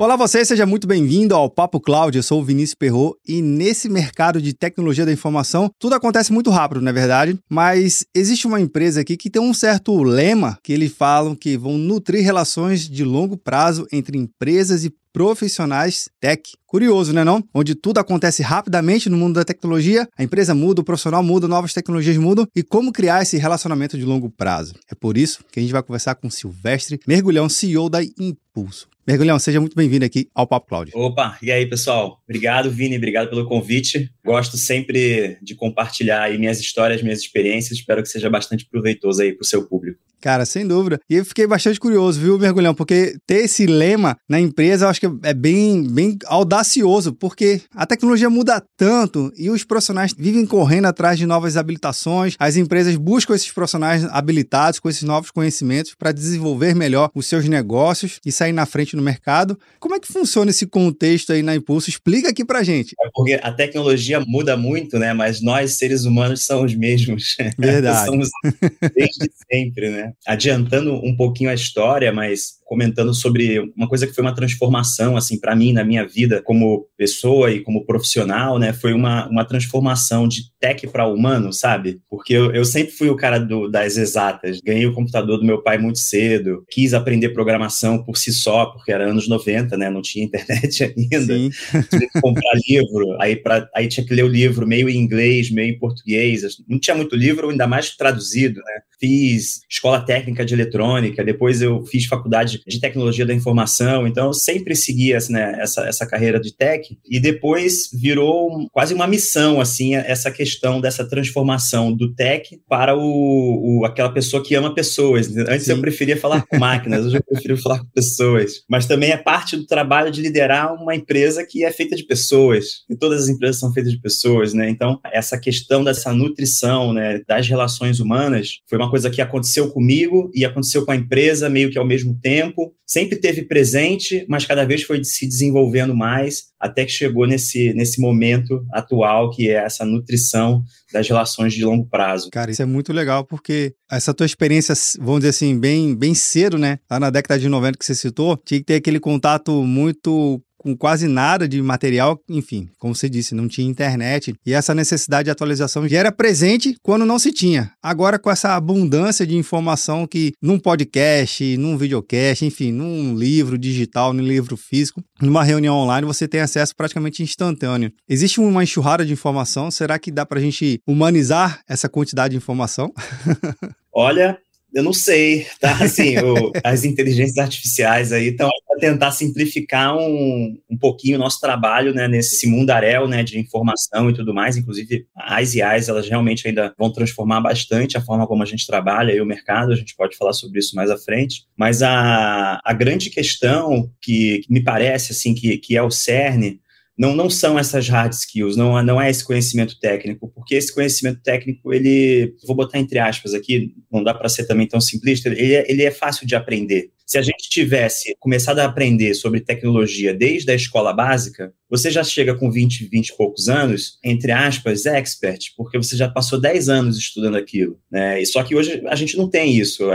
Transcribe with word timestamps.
Olá 0.00 0.16
você, 0.16 0.42
seja 0.46 0.64
muito 0.64 0.86
bem-vindo 0.86 1.34
ao 1.34 1.50
Papo 1.50 1.78
Cloud. 1.78 2.16
Eu 2.16 2.22
sou 2.22 2.40
o 2.40 2.42
Vinícius 2.42 2.74
Perro 2.74 3.14
e 3.28 3.42
nesse 3.42 3.86
mercado 3.86 4.40
de 4.40 4.54
tecnologia 4.54 5.04
da 5.04 5.12
informação, 5.12 5.70
tudo 5.78 5.94
acontece 5.94 6.32
muito 6.32 6.48
rápido, 6.48 6.80
não 6.80 6.88
é 6.88 6.92
verdade? 6.94 7.38
Mas 7.50 8.06
existe 8.14 8.46
uma 8.46 8.58
empresa 8.58 9.02
aqui 9.02 9.14
que 9.14 9.28
tem 9.28 9.42
um 9.42 9.52
certo 9.52 10.02
lema 10.02 10.58
que 10.64 10.72
eles 10.72 10.90
falam 10.90 11.34
que 11.34 11.54
vão 11.58 11.76
nutrir 11.76 12.24
relações 12.24 12.88
de 12.88 13.04
longo 13.04 13.36
prazo 13.36 13.86
entre 13.92 14.16
empresas 14.16 14.86
e 14.86 14.94
profissionais 15.12 16.08
tech. 16.18 16.50
Curioso, 16.66 17.12
né 17.12 17.22
não? 17.22 17.44
Onde 17.52 17.74
tudo 17.74 17.98
acontece 17.98 18.42
rapidamente 18.42 19.10
no 19.10 19.18
mundo 19.18 19.34
da 19.34 19.44
tecnologia, 19.44 20.08
a 20.16 20.24
empresa 20.24 20.54
muda, 20.54 20.80
o 20.80 20.84
profissional 20.84 21.22
muda, 21.22 21.46
novas 21.46 21.74
tecnologias 21.74 22.16
mudam 22.16 22.46
e 22.56 22.62
como 22.62 22.90
criar 22.90 23.20
esse 23.20 23.36
relacionamento 23.36 23.98
de 23.98 24.06
longo 24.06 24.30
prazo. 24.30 24.72
É 24.90 24.94
por 24.94 25.18
isso 25.18 25.44
que 25.52 25.60
a 25.60 25.62
gente 25.62 25.72
vai 25.72 25.82
conversar 25.82 26.14
com 26.14 26.30
Silvestre 26.30 26.98
Mergulhão, 27.06 27.50
CEO 27.50 27.90
da 27.90 28.02
Impulso. 28.02 28.88
Mergulhão, 29.06 29.38
seja 29.38 29.60
muito 29.60 29.74
bem-vindo 29.74 30.04
aqui 30.04 30.28
ao 30.34 30.46
Papo 30.46 30.68
Cloud. 30.68 30.90
Opa, 30.94 31.38
e 31.42 31.50
aí, 31.50 31.66
pessoal? 31.66 32.20
Obrigado, 32.28 32.70
Vini, 32.70 32.96
obrigado 32.96 33.28
pelo 33.28 33.46
convite. 33.46 34.12
Gosto 34.24 34.56
sempre 34.56 35.38
de 35.42 35.54
compartilhar 35.54 36.30
minhas 36.38 36.60
histórias, 36.60 37.02
minhas 37.02 37.20
experiências. 37.20 37.78
Espero 37.78 38.02
que 38.02 38.08
seja 38.08 38.28
bastante 38.28 38.66
proveitoso 38.66 39.22
aí 39.22 39.32
para 39.32 39.42
o 39.42 39.46
seu 39.46 39.66
público. 39.66 39.98
Cara, 40.20 40.44
sem 40.44 40.66
dúvida. 40.66 41.00
E 41.08 41.16
eu 41.16 41.24
fiquei 41.24 41.46
bastante 41.46 41.80
curioso, 41.80 42.20
viu, 42.20 42.38
Mergulhão? 42.38 42.74
Porque 42.74 43.16
ter 43.26 43.44
esse 43.44 43.66
lema 43.66 44.16
na 44.28 44.40
empresa, 44.40 44.84
eu 44.84 44.88
acho 44.88 45.00
que 45.00 45.10
é 45.22 45.34
bem, 45.34 45.82
bem 45.82 46.18
audacioso, 46.26 47.12
porque 47.12 47.62
a 47.74 47.86
tecnologia 47.86 48.30
muda 48.30 48.62
tanto 48.76 49.32
e 49.36 49.50
os 49.50 49.64
profissionais 49.64 50.14
vivem 50.16 50.46
correndo 50.46 50.86
atrás 50.86 51.18
de 51.18 51.26
novas 51.26 51.56
habilitações. 51.56 52.34
As 52.38 52.56
empresas 52.56 52.96
buscam 52.96 53.34
esses 53.34 53.50
profissionais 53.50 54.04
habilitados 54.04 54.78
com 54.78 54.88
esses 54.88 55.02
novos 55.02 55.30
conhecimentos 55.30 55.94
para 55.94 56.12
desenvolver 56.12 56.74
melhor 56.74 57.10
os 57.14 57.26
seus 57.26 57.48
negócios 57.48 58.20
e 58.24 58.30
sair 58.30 58.52
na 58.52 58.66
frente 58.66 58.96
no 58.96 59.02
mercado. 59.02 59.58
Como 59.78 59.94
é 59.94 60.00
que 60.00 60.12
funciona 60.12 60.50
esse 60.50 60.66
contexto 60.66 61.32
aí 61.32 61.42
na 61.42 61.54
Impulso? 61.54 61.90
Explica 61.90 62.28
aqui 62.28 62.44
pra 62.44 62.62
gente. 62.62 62.94
É 63.00 63.08
porque 63.14 63.34
a 63.42 63.52
tecnologia 63.52 64.20
muda 64.20 64.56
muito, 64.56 64.98
né? 64.98 65.12
Mas 65.12 65.40
nós, 65.40 65.72
seres 65.72 66.04
humanos, 66.04 66.44
somos 66.44 66.70
os 66.72 66.74
mesmos. 66.74 67.36
Verdade. 67.58 68.06
somos 68.06 68.28
desde 68.94 69.30
sempre, 69.50 69.90
né? 69.90 70.09
Adiantando 70.26 70.94
um 70.94 71.16
pouquinho 71.16 71.50
a 71.50 71.54
história, 71.54 72.12
mas 72.12 72.60
comentando 72.70 73.12
sobre 73.12 73.58
uma 73.76 73.88
coisa 73.88 74.06
que 74.06 74.12
foi 74.12 74.22
uma 74.22 74.34
transformação, 74.34 75.16
assim, 75.16 75.40
para 75.40 75.56
mim, 75.56 75.72
na 75.72 75.82
minha 75.82 76.06
vida, 76.06 76.40
como 76.40 76.86
pessoa 76.96 77.50
e 77.50 77.58
como 77.64 77.84
profissional, 77.84 78.60
né? 78.60 78.72
Foi 78.72 78.92
uma, 78.92 79.28
uma 79.28 79.44
transformação 79.44 80.28
de 80.28 80.42
tech 80.60 80.86
para 80.86 81.04
humano, 81.04 81.52
sabe? 81.52 82.00
Porque 82.08 82.32
eu, 82.32 82.52
eu 82.52 82.64
sempre 82.64 82.92
fui 82.92 83.08
o 83.08 83.16
cara 83.16 83.40
do, 83.40 83.68
das 83.68 83.96
exatas. 83.96 84.60
Ganhei 84.60 84.86
o 84.86 84.94
computador 84.94 85.38
do 85.38 85.44
meu 85.44 85.60
pai 85.60 85.78
muito 85.78 85.98
cedo, 85.98 86.64
quis 86.70 86.94
aprender 86.94 87.30
programação 87.30 88.04
por 88.04 88.16
si 88.16 88.32
só, 88.32 88.66
porque 88.66 88.92
era 88.92 89.10
anos 89.10 89.26
90, 89.26 89.76
né? 89.76 89.90
Não 89.90 90.00
tinha 90.00 90.24
internet 90.24 90.84
ainda. 90.96 91.34
Sim. 91.34 91.50
Tinha 91.90 92.08
que 92.08 92.20
comprar 92.20 92.52
livro, 92.68 93.20
aí, 93.20 93.34
pra, 93.34 93.68
aí 93.74 93.88
tinha 93.88 94.06
que 94.06 94.14
ler 94.14 94.24
o 94.24 94.28
livro 94.28 94.64
meio 94.64 94.88
em 94.88 94.96
inglês, 94.96 95.50
meio 95.50 95.74
em 95.74 95.78
português. 95.78 96.42
Não 96.68 96.78
tinha 96.78 96.94
muito 96.94 97.16
livro, 97.16 97.50
ainda 97.50 97.66
mais 97.66 97.96
traduzido, 97.96 98.60
né? 98.60 98.80
Fiz 99.00 99.62
escola 99.68 100.00
técnica 100.00 100.44
de 100.44 100.52
eletrônica, 100.52 101.24
depois 101.24 101.62
eu 101.62 101.82
fiz 101.86 102.04
faculdade 102.04 102.60
de 102.66 102.80
tecnologia 102.80 103.24
da 103.24 103.32
informação, 103.32 104.06
então 104.06 104.26
eu 104.26 104.34
sempre 104.34 104.76
segui 104.76 105.14
assim, 105.14 105.32
né, 105.32 105.56
essa, 105.58 105.86
essa 105.86 106.06
carreira 106.06 106.38
de 106.38 106.54
tech, 106.54 106.98
e 107.08 107.18
depois 107.18 107.88
virou 107.92 108.68
quase 108.70 108.92
uma 108.92 109.06
missão, 109.06 109.60
assim, 109.60 109.94
essa 109.94 110.30
questão 110.30 110.80
dessa 110.80 111.08
transformação 111.08 111.92
do 111.92 112.14
tech 112.14 112.60
para 112.68 112.96
o, 112.96 113.80
o 113.80 113.84
aquela 113.86 114.10
pessoa 114.12 114.42
que 114.42 114.54
ama 114.54 114.74
pessoas. 114.74 115.34
Antes 115.36 115.64
Sim. 115.64 115.72
eu 115.72 115.80
preferia 115.80 116.16
falar 116.16 116.42
com 116.46 116.58
máquinas, 116.58 117.06
hoje 117.06 117.16
eu 117.16 117.22
prefiro 117.22 117.56
falar 117.56 117.78
com 117.78 117.86
pessoas. 117.86 118.62
Mas 118.68 118.86
também 118.86 119.10
é 119.10 119.16
parte 119.16 119.56
do 119.56 119.66
trabalho 119.66 120.10
de 120.10 120.20
liderar 120.20 120.74
uma 120.74 120.94
empresa 120.94 121.46
que 121.46 121.64
é 121.64 121.70
feita 121.70 121.96
de 121.96 122.04
pessoas, 122.04 122.84
e 122.88 122.96
todas 122.96 123.22
as 123.22 123.28
empresas 123.28 123.58
são 123.58 123.72
feitas 123.72 123.92
de 123.92 124.00
pessoas, 124.00 124.52
né? 124.52 124.68
Então, 124.68 125.00
essa 125.12 125.38
questão 125.38 125.82
dessa 125.82 126.12
nutrição, 126.12 126.92
né, 126.92 127.20
das 127.26 127.48
relações 127.48 128.00
humanas, 128.00 128.58
foi 128.68 128.76
uma 128.76 128.89
coisa 128.90 129.08
que 129.08 129.22
aconteceu 129.22 129.70
comigo 129.70 130.30
e 130.34 130.44
aconteceu 130.44 130.84
com 130.84 130.90
a 130.90 130.96
empresa 130.96 131.48
meio 131.48 131.70
que 131.70 131.78
ao 131.78 131.86
mesmo 131.86 132.18
tempo, 132.20 132.74
sempre 132.86 133.16
teve 133.16 133.42
presente, 133.42 134.26
mas 134.28 134.44
cada 134.44 134.64
vez 134.64 134.82
foi 134.82 135.04
se 135.04 135.26
desenvolvendo 135.26 135.94
mais, 135.94 136.46
até 136.58 136.84
que 136.84 136.90
chegou 136.90 137.26
nesse, 137.26 137.72
nesse 137.72 138.00
momento 138.00 138.64
atual, 138.72 139.30
que 139.30 139.48
é 139.48 139.64
essa 139.64 139.84
nutrição 139.84 140.64
das 140.92 141.08
relações 141.08 141.54
de 141.54 141.64
longo 141.64 141.86
prazo. 141.86 142.30
Cara, 142.30 142.50
isso 142.50 142.62
é 142.62 142.66
muito 142.66 142.92
legal, 142.92 143.24
porque 143.24 143.74
essa 143.90 144.12
tua 144.12 144.26
experiência, 144.26 144.74
vamos 144.98 145.20
dizer 145.20 145.30
assim, 145.30 145.58
bem, 145.58 145.94
bem 145.94 146.14
cedo, 146.14 146.58
né? 146.58 146.78
Lá 146.90 146.98
na 146.98 147.10
década 147.10 147.38
de 147.38 147.48
90 147.48 147.78
que 147.78 147.84
você 147.84 147.94
citou, 147.94 148.36
tinha 148.36 148.58
que 148.58 148.66
ter 148.66 148.74
aquele 148.74 148.98
contato 148.98 149.62
muito 149.62 150.42
com 150.60 150.76
quase 150.76 151.08
nada 151.08 151.48
de 151.48 151.60
material, 151.62 152.20
enfim, 152.28 152.68
como 152.78 152.94
você 152.94 153.08
disse, 153.08 153.34
não 153.34 153.48
tinha 153.48 153.66
internet 153.66 154.34
e 154.44 154.52
essa 154.52 154.74
necessidade 154.74 155.24
de 155.24 155.30
atualização 155.30 155.88
já 155.88 155.98
era 155.98 156.12
presente 156.12 156.76
quando 156.82 157.06
não 157.06 157.18
se 157.18 157.32
tinha. 157.32 157.72
Agora, 157.82 158.18
com 158.18 158.30
essa 158.30 158.54
abundância 158.54 159.26
de 159.26 159.36
informação 159.36 160.06
que 160.06 160.32
num 160.40 160.58
podcast, 160.58 161.56
num 161.56 161.78
videocast, 161.78 162.44
enfim, 162.44 162.72
num 162.72 163.16
livro 163.16 163.56
digital, 163.56 164.12
num 164.12 164.22
livro 164.22 164.54
físico, 164.54 165.02
numa 165.20 165.42
reunião 165.42 165.76
online, 165.76 166.06
você 166.06 166.28
tem 166.28 166.42
acesso 166.42 166.76
praticamente 166.76 167.22
instantâneo. 167.22 167.90
Existe 168.06 168.38
uma 168.38 168.62
enxurrada 168.62 169.04
de 169.04 169.14
informação, 169.14 169.70
será 169.70 169.98
que 169.98 170.10
dá 170.10 170.26
para 170.26 170.38
a 170.38 170.42
gente 170.42 170.78
humanizar 170.86 171.62
essa 171.66 171.88
quantidade 171.88 172.32
de 172.32 172.36
informação? 172.36 172.92
Olha, 173.94 174.38
eu 174.72 174.82
não 174.82 174.92
sei, 174.92 175.46
tá? 175.58 175.72
Assim, 175.82 176.16
o, 176.18 176.52
as 176.62 176.84
inteligências 176.84 177.38
artificiais 177.38 178.12
aí 178.12 178.28
estão 178.28 178.48
para 178.66 178.78
tentar 178.78 179.10
simplificar 179.10 179.96
um, 179.96 180.56
um 180.70 180.76
pouquinho 180.76 181.16
o 181.16 181.18
nosso 181.18 181.40
trabalho, 181.40 181.92
né, 181.92 182.06
nesse 182.06 182.46
mundaréu, 182.46 183.08
né, 183.08 183.22
de 183.22 183.38
informação 183.38 184.10
e 184.10 184.14
tudo 184.14 184.32
mais. 184.32 184.56
Inclusive, 184.56 185.06
as 185.16 185.54
IAs, 185.54 185.88
elas 185.88 186.08
realmente 186.08 186.46
ainda 186.46 186.74
vão 186.78 186.92
transformar 186.92 187.40
bastante 187.40 187.96
a 187.96 188.00
forma 188.00 188.26
como 188.26 188.42
a 188.42 188.46
gente 188.46 188.66
trabalha 188.66 189.12
e 189.12 189.20
o 189.20 189.26
mercado. 189.26 189.72
A 189.72 189.76
gente 189.76 189.96
pode 189.96 190.16
falar 190.16 190.32
sobre 190.32 190.60
isso 190.60 190.76
mais 190.76 190.90
à 190.90 190.96
frente. 190.96 191.44
Mas 191.56 191.82
a, 191.82 192.60
a 192.64 192.72
grande 192.72 193.10
questão 193.10 193.90
que, 194.00 194.42
que 194.44 194.52
me 194.52 194.62
parece, 194.62 195.12
assim, 195.12 195.34
que, 195.34 195.58
que 195.58 195.76
é 195.76 195.82
o 195.82 195.90
cerne 195.90 196.60
não, 197.00 197.16
não 197.16 197.30
são 197.30 197.58
essas 197.58 197.88
hard 197.88 198.12
skills, 198.12 198.58
não, 198.58 198.82
não 198.82 199.00
é 199.00 199.08
esse 199.08 199.24
conhecimento 199.24 199.80
técnico, 199.80 200.30
porque 200.34 200.54
esse 200.54 200.70
conhecimento 200.70 201.22
técnico, 201.22 201.72
ele, 201.72 202.34
vou 202.46 202.54
botar 202.54 202.78
entre 202.78 202.98
aspas 202.98 203.32
aqui, 203.32 203.74
não 203.90 204.04
dá 204.04 204.12
para 204.12 204.28
ser 204.28 204.44
também 204.44 204.68
tão 204.68 204.82
simplista, 204.82 205.30
ele 205.30 205.54
é, 205.54 205.72
ele 205.72 205.82
é 205.82 205.90
fácil 205.90 206.26
de 206.26 206.34
aprender. 206.34 206.90
Se 207.10 207.18
a 207.18 207.22
gente 207.22 207.50
tivesse 207.50 208.14
começado 208.20 208.60
a 208.60 208.66
aprender 208.66 209.14
sobre 209.14 209.40
tecnologia 209.40 210.14
desde 210.14 210.52
a 210.52 210.54
escola 210.54 210.92
básica, 210.92 211.52
você 211.68 211.90
já 211.90 212.04
chega 212.04 212.36
com 212.36 212.52
20, 212.52 212.84
20 212.88 213.08
e 213.08 213.16
poucos 213.16 213.48
anos, 213.48 213.98
entre 214.04 214.30
aspas, 214.30 214.86
expert, 214.86 215.46
porque 215.56 215.76
você 215.76 215.96
já 215.96 216.08
passou 216.08 216.40
10 216.40 216.68
anos 216.68 216.96
estudando 216.96 217.36
aquilo. 217.36 217.80
Né? 217.90 218.22
E 218.22 218.26
só 218.26 218.44
que 218.44 218.54
hoje 218.54 218.80
a 218.86 218.94
gente 218.94 219.16
não 219.16 219.28
tem 219.28 219.56
isso. 219.56 219.88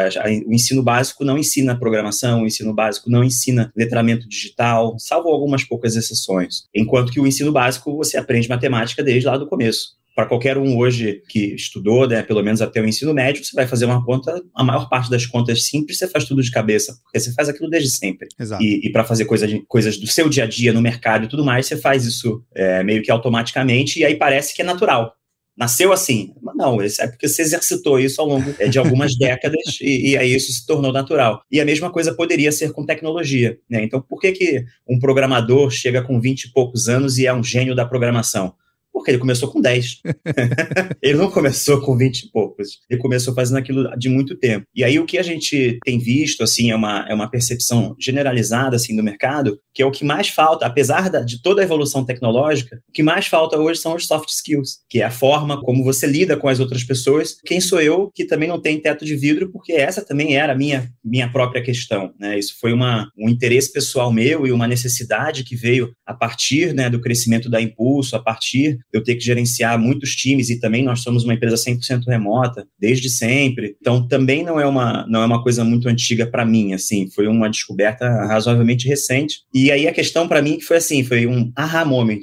O 0.45 0.53
ensino 0.53 0.83
básico 0.83 1.23
não 1.23 1.37
ensina 1.37 1.79
programação, 1.79 2.43
o 2.43 2.47
ensino 2.47 2.73
básico 2.73 3.09
não 3.09 3.23
ensina 3.23 3.71
letramento 3.73 4.27
digital, 4.27 4.99
salvo 4.99 5.29
algumas 5.29 5.63
poucas 5.63 5.95
exceções. 5.95 6.63
Enquanto 6.75 7.13
que 7.13 7.19
o 7.21 7.25
ensino 7.25 7.53
básico 7.53 7.95
você 7.95 8.17
aprende 8.17 8.49
matemática 8.49 9.01
desde 9.01 9.27
lá 9.27 9.37
do 9.37 9.47
começo 9.47 9.95
para 10.15 10.25
qualquer 10.25 10.57
um 10.57 10.77
hoje 10.77 11.21
que 11.27 11.53
estudou, 11.53 12.07
né, 12.07 12.23
pelo 12.23 12.41
menos 12.41 12.61
até 12.61 12.81
o 12.81 12.87
ensino 12.87 13.13
médio, 13.13 13.43
você 13.43 13.53
vai 13.53 13.67
fazer 13.67 13.83
uma 13.83 14.03
conta, 14.03 14.41
a 14.55 14.63
maior 14.63 14.87
parte 14.87 15.09
das 15.09 15.25
contas 15.25 15.65
simples 15.65 15.97
você 15.97 16.07
faz 16.07 16.23
tudo 16.23 16.41
de 16.41 16.49
cabeça, 16.49 16.97
porque 17.03 17.19
você 17.19 17.33
faz 17.33 17.49
aquilo 17.49 17.69
desde 17.69 17.89
sempre. 17.89 18.29
Exato. 18.39 18.63
E, 18.63 18.87
e 18.87 18.91
para 18.91 19.03
fazer 19.03 19.25
coisa 19.25 19.45
de, 19.45 19.61
coisas 19.67 19.97
do 19.97 20.07
seu 20.07 20.29
dia 20.29 20.45
a 20.45 20.47
dia 20.47 20.71
no 20.71 20.81
mercado 20.81 21.25
e 21.25 21.27
tudo 21.27 21.43
mais, 21.43 21.65
você 21.65 21.75
faz 21.75 22.05
isso 22.05 22.41
é, 22.55 22.81
meio 22.81 23.03
que 23.03 23.11
automaticamente, 23.11 23.99
e 23.99 24.05
aí 24.05 24.15
parece 24.15 24.55
que 24.55 24.61
é 24.61 24.65
natural. 24.65 25.13
nasceu 25.57 25.91
assim. 25.91 26.33
Não, 26.55 26.81
é 26.81 27.07
porque 27.07 27.27
você 27.27 27.41
exercitou 27.41 27.99
isso 27.99 28.21
ao 28.21 28.27
longo 28.27 28.55
é, 28.57 28.69
de 28.69 28.79
algumas 28.79 29.15
décadas 29.19 29.79
e, 29.81 30.11
e, 30.11 30.17
aí 30.17 30.33
isso 30.33 30.49
se 30.53 30.65
tornou 30.65 30.93
natural. 30.93 31.41
E 31.51 31.59
a 31.59 31.65
mesma 31.65 31.91
coisa 31.91 32.13
poderia 32.13 32.53
ser 32.53 32.71
com 32.71 32.85
tecnologia. 32.85 33.57
Né? 33.69 33.83
Então, 33.83 34.01
por 34.01 34.21
que, 34.21 34.31
que 34.31 34.65
um 34.87 34.97
programador 34.97 35.69
chega 35.69 36.01
com 36.01 36.21
20 36.21 36.43
e 36.45 36.53
poucos 36.53 36.87
anos 36.87 37.17
e 37.17 37.27
é 37.27 37.33
um 37.33 37.43
gênio 37.43 37.75
da 37.75 37.85
programação? 37.85 38.55
Porque 38.95 39.11
ele 39.11 39.17
começou 39.17 39.51
com 39.51 39.59
10. 39.59 39.99
ele 41.03 41.17
não 41.17 41.29
começou 41.29 41.81
com 41.81 41.97
20 41.97 42.21
e 42.21 42.31
poucos. 42.31 42.79
Ele 42.89 42.97
começou 42.97 43.33
fazendo 43.33 43.57
aquilo 43.57 43.89
de 43.97 44.07
muito 44.07 44.37
tempo. 44.37 44.65
E 44.73 44.85
aí 44.85 44.97
o 44.97 45.05
que 45.05 45.17
a 45.17 45.21
gente 45.21 45.77
tem 45.83 45.99
visto, 45.99 46.41
assim, 46.41 46.71
é 46.71 46.75
uma, 46.77 47.05
é 47.09 47.13
uma 47.13 47.29
percepção 47.29 47.93
generalizada, 47.99 48.77
assim, 48.77 48.95
do 48.95 49.03
mercado, 49.03 49.59
que 49.73 49.81
é 49.81 49.85
o 49.85 49.91
que 49.91 50.05
mais 50.05 50.29
falta, 50.29 50.65
apesar 50.65 51.09
da, 51.09 51.19
de 51.19 51.41
toda 51.41 51.61
a 51.61 51.65
evolução 51.65 52.05
tecnológica, 52.05 52.81
o 52.87 52.93
que 52.93 53.03
mais 53.03 53.27
falta 53.27 53.59
hoje 53.59 53.81
são 53.81 53.95
os 53.95 54.07
soft 54.07 54.29
skills, 54.29 54.77
que 54.89 55.01
é 55.01 55.03
a 55.03 55.11
forma 55.11 55.61
como 55.61 55.83
você 55.83 56.07
lida 56.07 56.37
com 56.37 56.47
as 56.47 56.61
outras 56.61 56.85
pessoas. 56.85 57.35
Quem 57.45 57.59
sou 57.59 57.81
eu 57.81 58.09
que 58.15 58.23
também 58.23 58.47
não 58.47 58.61
tem 58.61 58.79
teto 58.79 59.03
de 59.03 59.17
vidro, 59.17 59.51
porque 59.51 59.73
essa 59.73 60.05
também 60.05 60.37
era 60.37 60.53
a 60.53 60.57
minha, 60.57 60.89
minha 61.03 61.29
própria 61.29 61.61
questão, 61.61 62.13
né? 62.17 62.39
Isso 62.39 62.55
foi 62.61 62.71
uma, 62.71 63.09
um 63.17 63.27
interesse 63.27 63.73
pessoal 63.73 64.09
meu 64.09 64.47
e 64.47 64.53
uma 64.53 64.69
necessidade 64.69 65.43
que 65.43 65.57
veio 65.57 65.91
a 66.05 66.13
partir, 66.13 66.73
né, 66.73 66.89
do 66.89 67.01
crescimento 67.01 67.49
da 67.49 67.61
Impulso, 67.61 68.15
a 68.15 68.19
partir 68.19 68.79
eu 68.95 69.03
ter 69.03 69.15
que 69.15 69.23
gerenciar 69.23 69.79
muitos 69.79 70.15
times 70.15 70.49
e 70.49 70.59
também 70.59 70.83
nós 70.83 71.01
somos 71.01 71.23
uma 71.23 71.33
empresa 71.33 71.55
100% 71.55 72.05
remota 72.07 72.67
desde 72.79 73.09
sempre. 73.09 73.75
Então 73.79 74.07
também 74.07 74.43
não 74.43 74.59
é 74.59 74.65
uma 74.65 75.05
não 75.07 75.21
é 75.21 75.25
uma 75.25 75.43
coisa 75.43 75.63
muito 75.63 75.87
antiga 75.87 76.25
para 76.25 76.45
mim, 76.45 76.73
assim, 76.73 77.09
foi 77.09 77.27
uma 77.27 77.49
descoberta 77.49 78.07
razoavelmente 78.25 78.87
recente. 78.87 79.41
E 79.53 79.71
aí 79.71 79.87
a 79.87 79.93
questão 79.93 80.27
para 80.27 80.41
mim 80.41 80.57
que 80.57 80.63
foi 80.63 80.77
assim, 80.77 81.03
foi 81.03 81.27
um 81.27 81.51
aha 81.55 81.83
moment. 81.85 82.21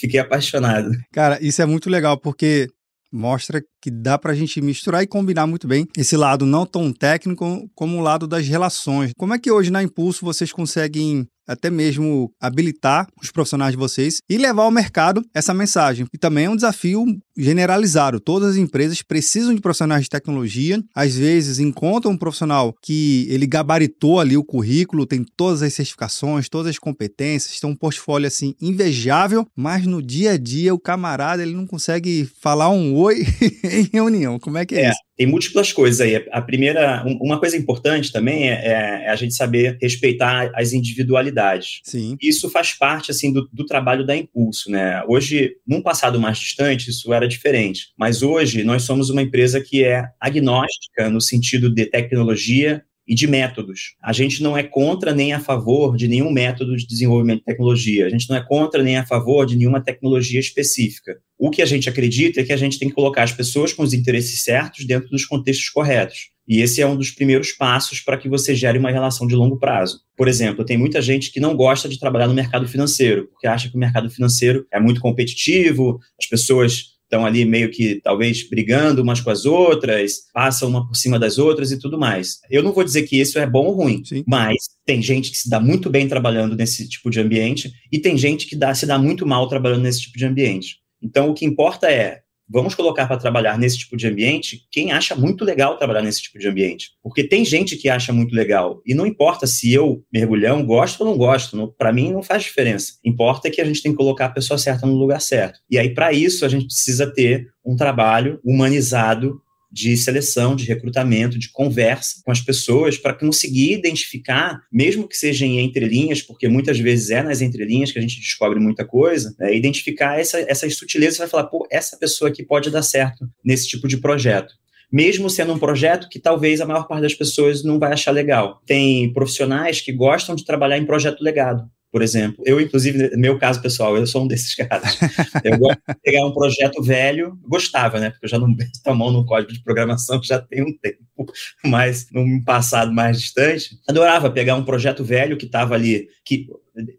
Fiquei 0.00 0.18
apaixonado. 0.18 0.90
Cara, 1.12 1.38
isso 1.40 1.62
é 1.62 1.66
muito 1.66 1.88
legal 1.88 2.18
porque 2.18 2.68
mostra 3.12 3.62
que 3.80 3.90
dá 3.90 4.18
para 4.18 4.32
a 4.32 4.34
gente 4.34 4.60
misturar 4.60 5.02
e 5.02 5.06
combinar 5.06 5.46
muito 5.46 5.66
bem 5.66 5.86
esse 5.96 6.16
lado 6.16 6.44
não 6.44 6.66
tão 6.66 6.92
técnico 6.92 7.68
como 7.74 7.96
o 7.96 8.00
lado 8.00 8.26
das 8.26 8.46
relações. 8.46 9.12
Como 9.16 9.32
é 9.32 9.38
que 9.38 9.50
hoje 9.50 9.70
na 9.70 9.82
Impulso 9.82 10.24
vocês 10.24 10.52
conseguem 10.52 11.26
até 11.46 11.70
mesmo 11.70 12.30
habilitar 12.40 13.06
os 13.22 13.30
profissionais 13.30 13.72
de 13.72 13.78
vocês 13.78 14.20
e 14.28 14.36
levar 14.36 14.62
ao 14.62 14.70
mercado 14.70 15.22
essa 15.34 15.54
mensagem. 15.54 16.06
E 16.12 16.18
também 16.18 16.46
é 16.46 16.50
um 16.50 16.56
desafio 16.56 17.04
generalizado. 17.36 18.20
Todas 18.20 18.50
as 18.50 18.56
empresas 18.56 19.02
precisam 19.02 19.54
de 19.54 19.60
profissionais 19.60 20.04
de 20.04 20.10
tecnologia. 20.10 20.82
Às 20.94 21.14
vezes 21.14 21.58
encontram 21.58 22.12
um 22.12 22.18
profissional 22.18 22.74
que 22.82 23.26
ele 23.28 23.46
gabaritou 23.46 24.20
ali 24.20 24.36
o 24.36 24.44
currículo, 24.44 25.06
tem 25.06 25.24
todas 25.36 25.62
as 25.62 25.74
certificações, 25.74 26.48
todas 26.48 26.70
as 26.70 26.78
competências, 26.78 27.60
tem 27.60 27.68
um 27.68 27.76
portfólio 27.76 28.26
assim 28.26 28.54
invejável, 28.60 29.46
mas 29.54 29.86
no 29.86 30.02
dia 30.02 30.32
a 30.32 30.36
dia 30.36 30.74
o 30.74 30.80
camarada 30.80 31.42
ele 31.42 31.54
não 31.54 31.66
consegue 31.66 32.28
falar 32.40 32.70
um 32.70 32.94
oi 32.94 33.24
em 33.64 33.88
reunião. 33.92 34.38
Como 34.38 34.58
é 34.58 34.64
que 34.64 34.74
é, 34.74 34.86
é 34.86 34.90
isso? 34.90 35.05
Tem 35.16 35.26
múltiplas 35.26 35.72
coisas 35.72 36.00
aí. 36.00 36.26
A 36.30 36.42
primeira, 36.42 37.02
uma 37.20 37.38
coisa 37.38 37.56
importante 37.56 38.12
também 38.12 38.50
é, 38.50 38.52
é, 38.52 39.04
é, 39.04 39.08
a 39.08 39.16
gente 39.16 39.34
saber 39.34 39.78
respeitar 39.80 40.50
as 40.54 40.72
individualidades. 40.72 41.80
Sim. 41.84 42.16
Isso 42.20 42.50
faz 42.50 42.72
parte 42.74 43.10
assim 43.10 43.32
do, 43.32 43.48
do, 43.52 43.64
trabalho 43.64 44.04
da 44.04 44.16
Impulso, 44.16 44.70
né? 44.70 45.02
Hoje, 45.08 45.56
num 45.66 45.80
passado 45.80 46.20
mais 46.20 46.38
distante, 46.38 46.90
isso 46.90 47.12
era 47.12 47.26
diferente. 47.26 47.88
Mas 47.96 48.22
hoje 48.22 48.62
nós 48.62 48.82
somos 48.82 49.08
uma 49.08 49.22
empresa 49.22 49.60
que 49.60 49.82
é 49.82 50.04
agnóstica 50.20 51.08
no 51.08 51.20
sentido 51.20 51.72
de 51.72 51.86
tecnologia 51.86 52.84
e 53.06 53.14
de 53.14 53.26
métodos. 53.26 53.94
A 54.02 54.12
gente 54.12 54.42
não 54.42 54.56
é 54.56 54.62
contra 54.62 55.14
nem 55.14 55.32
a 55.32 55.40
favor 55.40 55.96
de 55.96 56.08
nenhum 56.08 56.30
método 56.30 56.76
de 56.76 56.86
desenvolvimento 56.86 57.38
de 57.38 57.44
tecnologia. 57.44 58.06
A 58.06 58.10
gente 58.10 58.28
não 58.28 58.36
é 58.36 58.44
contra 58.44 58.82
nem 58.82 58.96
a 58.96 59.06
favor 59.06 59.46
de 59.46 59.56
nenhuma 59.56 59.80
tecnologia 59.80 60.40
específica. 60.40 61.16
O 61.38 61.50
que 61.50 61.62
a 61.62 61.66
gente 61.66 61.88
acredita 61.88 62.40
é 62.40 62.44
que 62.44 62.52
a 62.52 62.56
gente 62.56 62.78
tem 62.78 62.88
que 62.88 62.94
colocar 62.94 63.22
as 63.22 63.32
pessoas 63.32 63.72
com 63.72 63.82
os 63.82 63.92
interesses 63.92 64.42
certos 64.42 64.86
dentro 64.86 65.08
dos 65.08 65.24
contextos 65.24 65.68
corretos. 65.68 66.30
E 66.48 66.60
esse 66.60 66.80
é 66.80 66.86
um 66.86 66.96
dos 66.96 67.10
primeiros 67.10 67.52
passos 67.52 68.00
para 68.00 68.16
que 68.16 68.28
você 68.28 68.54
gere 68.54 68.78
uma 68.78 68.90
relação 68.90 69.26
de 69.26 69.34
longo 69.34 69.58
prazo. 69.58 70.00
Por 70.16 70.28
exemplo, 70.28 70.64
tem 70.64 70.78
muita 70.78 71.02
gente 71.02 71.32
que 71.32 71.40
não 71.40 71.56
gosta 71.56 71.88
de 71.88 71.98
trabalhar 71.98 72.28
no 72.28 72.34
mercado 72.34 72.68
financeiro, 72.68 73.26
porque 73.32 73.46
acha 73.46 73.68
que 73.68 73.76
o 73.76 73.80
mercado 73.80 74.08
financeiro 74.08 74.64
é 74.72 74.78
muito 74.78 75.00
competitivo, 75.00 75.98
as 76.18 76.26
pessoas 76.26 76.95
estão 77.06 77.24
ali 77.24 77.44
meio 77.44 77.70
que 77.70 78.00
talvez 78.02 78.48
brigando 78.48 79.02
umas 79.02 79.20
com 79.20 79.30
as 79.30 79.44
outras, 79.44 80.24
passam 80.34 80.68
uma 80.68 80.86
por 80.86 80.94
cima 80.94 81.18
das 81.18 81.38
outras 81.38 81.70
e 81.70 81.78
tudo 81.78 81.98
mais. 81.98 82.40
Eu 82.50 82.62
não 82.62 82.72
vou 82.72 82.84
dizer 82.84 83.04
que 83.04 83.18
isso 83.20 83.38
é 83.38 83.46
bom 83.46 83.66
ou 83.66 83.74
ruim, 83.74 84.04
Sim. 84.04 84.24
mas 84.26 84.56
tem 84.84 85.00
gente 85.00 85.30
que 85.30 85.38
se 85.38 85.48
dá 85.48 85.60
muito 85.60 85.88
bem 85.88 86.08
trabalhando 86.08 86.56
nesse 86.56 86.88
tipo 86.88 87.08
de 87.08 87.20
ambiente 87.20 87.72
e 87.90 87.98
tem 87.98 88.18
gente 88.18 88.46
que 88.46 88.56
dá, 88.56 88.74
se 88.74 88.86
dá 88.86 88.98
muito 88.98 89.26
mal 89.26 89.48
trabalhando 89.48 89.82
nesse 89.82 90.02
tipo 90.02 90.18
de 90.18 90.26
ambiente. 90.26 90.76
Então, 91.00 91.30
o 91.30 91.34
que 91.34 91.44
importa 91.44 91.90
é 91.90 92.20
vamos 92.48 92.74
colocar 92.74 93.06
para 93.06 93.16
trabalhar 93.16 93.58
nesse 93.58 93.78
tipo 93.78 93.96
de 93.96 94.06
ambiente 94.06 94.66
quem 94.70 94.92
acha 94.92 95.14
muito 95.14 95.44
legal 95.44 95.76
trabalhar 95.76 96.02
nesse 96.02 96.22
tipo 96.22 96.38
de 96.38 96.48
ambiente. 96.48 96.90
Porque 97.02 97.24
tem 97.24 97.44
gente 97.44 97.76
que 97.76 97.88
acha 97.88 98.12
muito 98.12 98.34
legal. 98.34 98.80
E 98.86 98.94
não 98.94 99.06
importa 99.06 99.46
se 99.46 99.72
eu, 99.72 100.04
mergulhão, 100.12 100.64
gosto 100.64 101.00
ou 101.00 101.06
não 101.06 101.16
gosto. 101.16 101.74
Para 101.78 101.92
mim, 101.92 102.12
não 102.12 102.22
faz 102.22 102.42
diferença. 102.44 102.94
Importa 103.04 103.50
que 103.50 103.60
a 103.60 103.64
gente 103.64 103.82
tem 103.82 103.92
que 103.92 103.98
colocar 103.98 104.26
a 104.26 104.30
pessoa 104.30 104.58
certa 104.58 104.86
no 104.86 104.94
lugar 104.94 105.20
certo. 105.20 105.60
E 105.70 105.78
aí, 105.78 105.92
para 105.92 106.12
isso, 106.12 106.44
a 106.44 106.48
gente 106.48 106.66
precisa 106.66 107.12
ter 107.12 107.48
um 107.64 107.76
trabalho 107.76 108.40
humanizado 108.44 109.40
de 109.76 109.94
seleção, 109.94 110.56
de 110.56 110.64
recrutamento, 110.64 111.38
de 111.38 111.50
conversa 111.50 112.22
com 112.24 112.32
as 112.32 112.40
pessoas 112.40 112.96
para 112.96 113.12
conseguir 113.12 113.74
identificar, 113.74 114.62
mesmo 114.72 115.06
que 115.06 115.14
seja 115.14 115.44
em 115.44 115.60
entrelinhas, 115.60 116.22
porque 116.22 116.48
muitas 116.48 116.78
vezes 116.78 117.10
é 117.10 117.22
nas 117.22 117.42
entrelinhas 117.42 117.92
que 117.92 117.98
a 117.98 118.02
gente 118.02 118.18
descobre 118.18 118.58
muita 118.58 118.86
coisa, 118.86 119.36
né, 119.38 119.54
identificar 119.54 120.18
essa, 120.18 120.40
essas 120.50 120.76
sutilezas 120.76 121.18
vai 121.18 121.28
falar, 121.28 121.44
pô, 121.44 121.68
essa 121.70 121.94
pessoa 121.98 122.30
aqui 122.30 122.42
pode 122.42 122.70
dar 122.70 122.80
certo 122.80 123.28
nesse 123.44 123.68
tipo 123.68 123.86
de 123.86 123.98
projeto 123.98 124.54
mesmo 124.90 125.28
sendo 125.28 125.52
um 125.52 125.58
projeto 125.58 126.08
que 126.08 126.20
talvez 126.20 126.60
a 126.60 126.64
maior 126.64 126.86
parte 126.86 127.02
das 127.02 127.12
pessoas 127.12 127.64
não 127.64 127.76
vai 127.76 127.92
achar 127.92 128.12
legal. 128.12 128.62
Tem 128.64 129.12
profissionais 129.12 129.80
que 129.80 129.92
gostam 129.92 130.36
de 130.36 130.44
trabalhar 130.44 130.78
em 130.78 130.86
projeto 130.86 131.24
legado 131.24 131.68
por 131.90 132.02
exemplo. 132.02 132.42
Eu, 132.46 132.60
inclusive, 132.60 133.10
no 133.10 133.18
meu 133.18 133.38
caso 133.38 133.60
pessoal, 133.62 133.96
eu 133.96 134.06
sou 134.06 134.24
um 134.24 134.26
desses 134.26 134.54
caras. 134.54 134.98
Eu 135.42 135.58
gosto 135.58 135.80
de 135.88 135.94
pegar 136.02 136.26
um 136.26 136.32
projeto 136.32 136.82
velho, 136.82 137.38
gostava, 137.48 137.98
né? 137.98 138.10
Porque 138.10 138.26
eu 138.26 138.30
já 138.30 138.38
não 138.38 138.48
meto 138.48 138.70
a 138.84 138.94
mão 138.94 139.10
no 139.10 139.24
código 139.24 139.52
de 139.52 139.62
programação 139.62 140.20
já 140.22 140.40
tem 140.40 140.62
um 140.62 140.76
tempo, 140.76 141.32
mas 141.64 142.06
num 142.12 142.42
passado 142.42 142.92
mais 142.92 143.20
distante, 143.20 143.78
adorava 143.88 144.30
pegar 144.30 144.56
um 144.56 144.64
projeto 144.64 145.04
velho 145.04 145.36
que 145.36 145.46
estava 145.46 145.74
ali, 145.74 146.08
que 146.24 146.46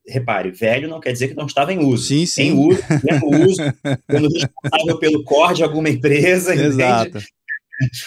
repare, 0.08 0.52
velho 0.52 0.90
não 0.90 1.00
quer 1.00 1.12
dizer 1.12 1.28
que 1.28 1.36
não 1.36 1.46
estava 1.46 1.72
em 1.72 1.80
uso. 1.80 2.08
Sim, 2.08 2.26
sim. 2.26 2.44
Em 2.44 2.54
uso, 2.54 2.82
em 3.10 3.46
uso, 3.46 3.62
quando 4.08 4.30
responsável 4.30 5.00
pelo 5.00 5.24
core 5.24 5.56
de 5.56 5.64
alguma 5.64 5.90
empresa, 5.90 6.56
Exato. 6.56 7.10
entende? 7.10 7.37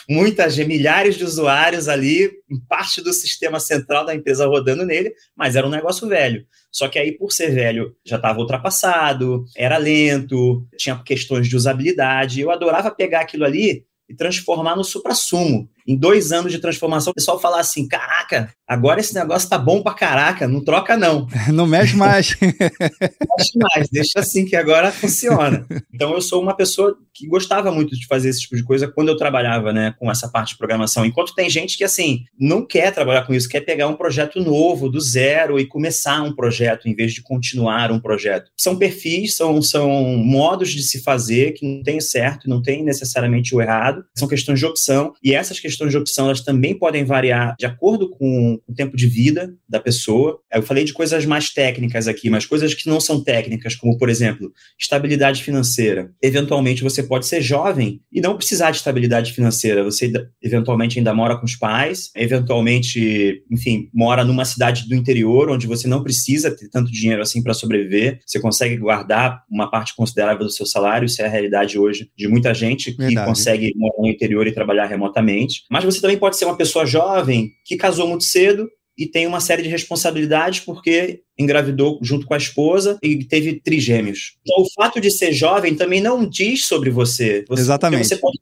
Muitas, 0.09 0.57
milhares 0.59 1.17
de 1.17 1.25
usuários 1.25 1.89
ali, 1.89 2.31
parte 2.69 3.01
do 3.03 3.13
sistema 3.13 3.61
central 3.61 4.05
da 4.05 4.15
empresa 4.15 4.47
rodando 4.47 4.85
nele, 4.85 5.15
mas 5.37 5.57
era 5.57 5.67
um 5.67 5.71
negócio 5.71 6.09
velho. 6.09 6.47
Só 6.71 6.89
que 6.89 6.99
aí, 6.99 7.13
por 7.13 7.33
ser 7.33 7.53
velho, 7.53 7.95
já 8.05 8.17
estava 8.17 8.39
ultrapassado, 8.39 9.45
era 9.57 9.77
lento, 9.77 10.67
tinha 10.77 10.97
questões 11.03 11.49
de 11.49 11.57
usabilidade. 11.57 12.41
Eu 12.41 12.51
adorava 12.51 12.91
pegar 12.91 13.21
aquilo 13.21 13.45
ali 13.45 13.85
e 14.09 14.15
transformar 14.15 14.77
no 14.77 14.85
supra-sumo 14.85 15.69
em 15.91 15.97
dois 15.97 16.31
anos 16.31 16.53
de 16.53 16.59
transformação, 16.59 17.11
o 17.11 17.15
pessoal 17.15 17.41
falar 17.41 17.61
assim: 17.61 17.89
caraca, 17.89 18.53
agora 18.67 19.01
esse 19.01 19.15
negócio 19.15 19.49
tá 19.49 19.59
bom 19.59 19.83
pra 19.83 19.93
caraca, 19.93 20.47
não 20.47 20.63
troca 20.63 20.97
não. 20.97 21.27
Não 21.53 21.67
mexe 21.67 21.97
mais. 21.97 22.37
não 22.41 23.37
mexe 23.37 23.59
mais, 23.59 23.89
deixa 23.91 24.21
assim 24.21 24.45
que 24.45 24.55
agora 24.55 24.93
funciona. 24.93 25.67
Então 25.93 26.13
eu 26.15 26.23
sou 26.23 26.41
uma 26.41 26.55
pessoa 26.55 26.97
que 27.13 27.27
gostava 27.27 27.71
muito 27.71 27.95
de 27.95 28.07
fazer 28.07 28.31
esse 28.31 28.41
tipo 28.41 28.57
de 28.57 28.63
coisa 28.63 28.89
quando 28.89 29.09
eu 29.09 29.17
trabalhava, 29.17 29.73
né, 29.73 29.95
com 29.99 30.11
essa 30.11 30.29
parte 30.29 30.51
de 30.51 30.59
programação. 30.59 31.05
Enquanto 31.05 31.35
tem 31.35 31.51
gente 31.51 31.77
que, 31.77 31.85
assim, 31.85 32.25
não 32.39 32.65
quer 32.65 32.93
trabalhar 32.93 33.27
com 33.27 33.35
isso, 33.35 33.49
quer 33.49 33.61
pegar 33.61 33.89
um 33.89 33.97
projeto 33.97 34.41
novo, 34.41 34.89
do 34.89 35.01
zero, 35.01 35.59
e 35.59 35.67
começar 35.67 36.23
um 36.23 36.35
projeto 36.35 36.89
em 36.89 36.95
vez 36.95 37.13
de 37.13 37.23
continuar 37.23 37.93
um 37.93 38.01
projeto. 38.01 38.51
São 38.57 38.77
perfis, 38.77 39.37
são, 39.37 39.61
são 39.61 39.91
modos 40.17 40.71
de 40.71 40.83
se 40.83 41.03
fazer 41.03 41.53
que 41.53 41.67
não 41.67 41.83
tem 41.83 42.01
certo, 42.01 42.49
não 42.49 42.63
tem 42.63 42.83
necessariamente 42.83 43.55
o 43.55 43.61
errado, 43.61 44.05
são 44.17 44.29
questões 44.29 44.59
de 44.59 44.67
opção, 44.67 45.13
e 45.23 45.35
essas 45.35 45.61
questões 45.61 45.80
questões 45.81 45.93
de 45.93 45.97
opção 45.97 46.27
elas 46.27 46.41
também 46.41 46.79
podem 46.79 47.05
variar 47.05 47.55
de 47.59 47.65
acordo 47.65 48.11
com 48.11 48.61
o 48.67 48.75
tempo 48.75 48.97
de 48.97 49.07
vida 49.07 49.55
da 49.69 49.81
pessoa. 49.81 50.39
Eu 50.53 50.63
falei 50.63 50.85
de 50.85 50.93
coisas 50.93 51.25
mais 51.25 51.51
técnicas 51.51 52.07
aqui, 52.07 52.29
mas 52.29 52.45
coisas 52.45 52.75
que 52.75 52.89
não 52.89 53.01
são 53.01 53.23
técnicas, 53.23 53.75
como, 53.75 53.97
por 53.97 54.09
exemplo, 54.09 54.53
estabilidade 54.79 55.43
financeira. 55.43 56.11
Eventualmente 56.23 56.83
você 56.83 57.03
pode 57.03 57.27
ser 57.27 57.41
jovem 57.41 58.01
e 58.13 58.21
não 58.21 58.37
precisar 58.37 58.71
de 58.71 58.79
estabilidade 58.79 59.33
financeira. 59.33 59.83
Você 59.83 60.13
eventualmente 60.43 60.99
ainda 60.99 61.15
mora 61.15 61.39
com 61.39 61.47
os 61.47 61.57
pais, 61.57 62.11
eventualmente, 62.15 63.43
enfim, 63.51 63.89
mora 63.95 64.25
numa 64.25 64.45
cidade 64.45 64.89
do 64.89 64.95
interior 64.95 65.51
onde 65.51 65.67
você 65.67 65.89
não 65.89 66.03
precisa 66.03 66.55
ter 66.55 66.69
tanto 66.69 66.93
dinheiro 66.93 67.23
assim 67.23 67.43
para 67.43 67.55
sobreviver. 67.55 68.21
Você 68.27 68.41
consegue 68.41 68.77
guardar 68.77 69.43
uma 69.51 69.71
parte 69.71 69.95
considerável 69.97 70.45
do 70.45 70.53
seu 70.53 70.67
salário. 70.67 71.07
Isso 71.07 71.23
é 71.23 71.27
a 71.27 71.29
realidade 71.29 71.79
hoje 71.79 72.11
de 72.17 72.29
muita 72.29 72.53
gente 72.53 72.93
que 72.93 72.99
Verdade. 72.99 73.27
consegue 73.27 73.73
morar 73.77 73.99
no 73.99 74.09
interior 74.09 74.47
e 74.47 74.53
trabalhar 74.53 74.87
remotamente. 74.87 75.60
Mas 75.71 75.85
você 75.85 76.01
também 76.01 76.19
pode 76.19 76.37
ser 76.37 76.45
uma 76.45 76.57
pessoa 76.57 76.87
jovem 76.87 77.53
que 77.65 77.77
casou 77.77 78.07
muito 78.07 78.25
cedo 78.25 78.71
e 78.97 79.07
tem 79.07 79.27
uma 79.27 79.41
série 79.41 79.63
de 79.63 79.69
responsabilidades 79.69 80.61
porque 80.61 81.23
engravidou 81.39 81.99
junto 82.03 82.27
com 82.27 82.35
a 82.35 82.37
esposa 82.37 82.99
e 83.03 83.25
teve 83.25 83.61
trigêmeos. 83.61 84.37
Então, 84.43 84.63
o 84.63 84.67
fato 84.75 85.01
de 85.01 85.11
ser 85.11 85.33
jovem 85.33 85.75
também 85.75 86.01
não 86.01 86.29
diz 86.29 86.67
sobre 86.67 86.91
você. 86.91 87.45
você 87.49 87.63
Exatamente. 87.63 88.07
Você 88.07 88.17
pode 88.17 88.39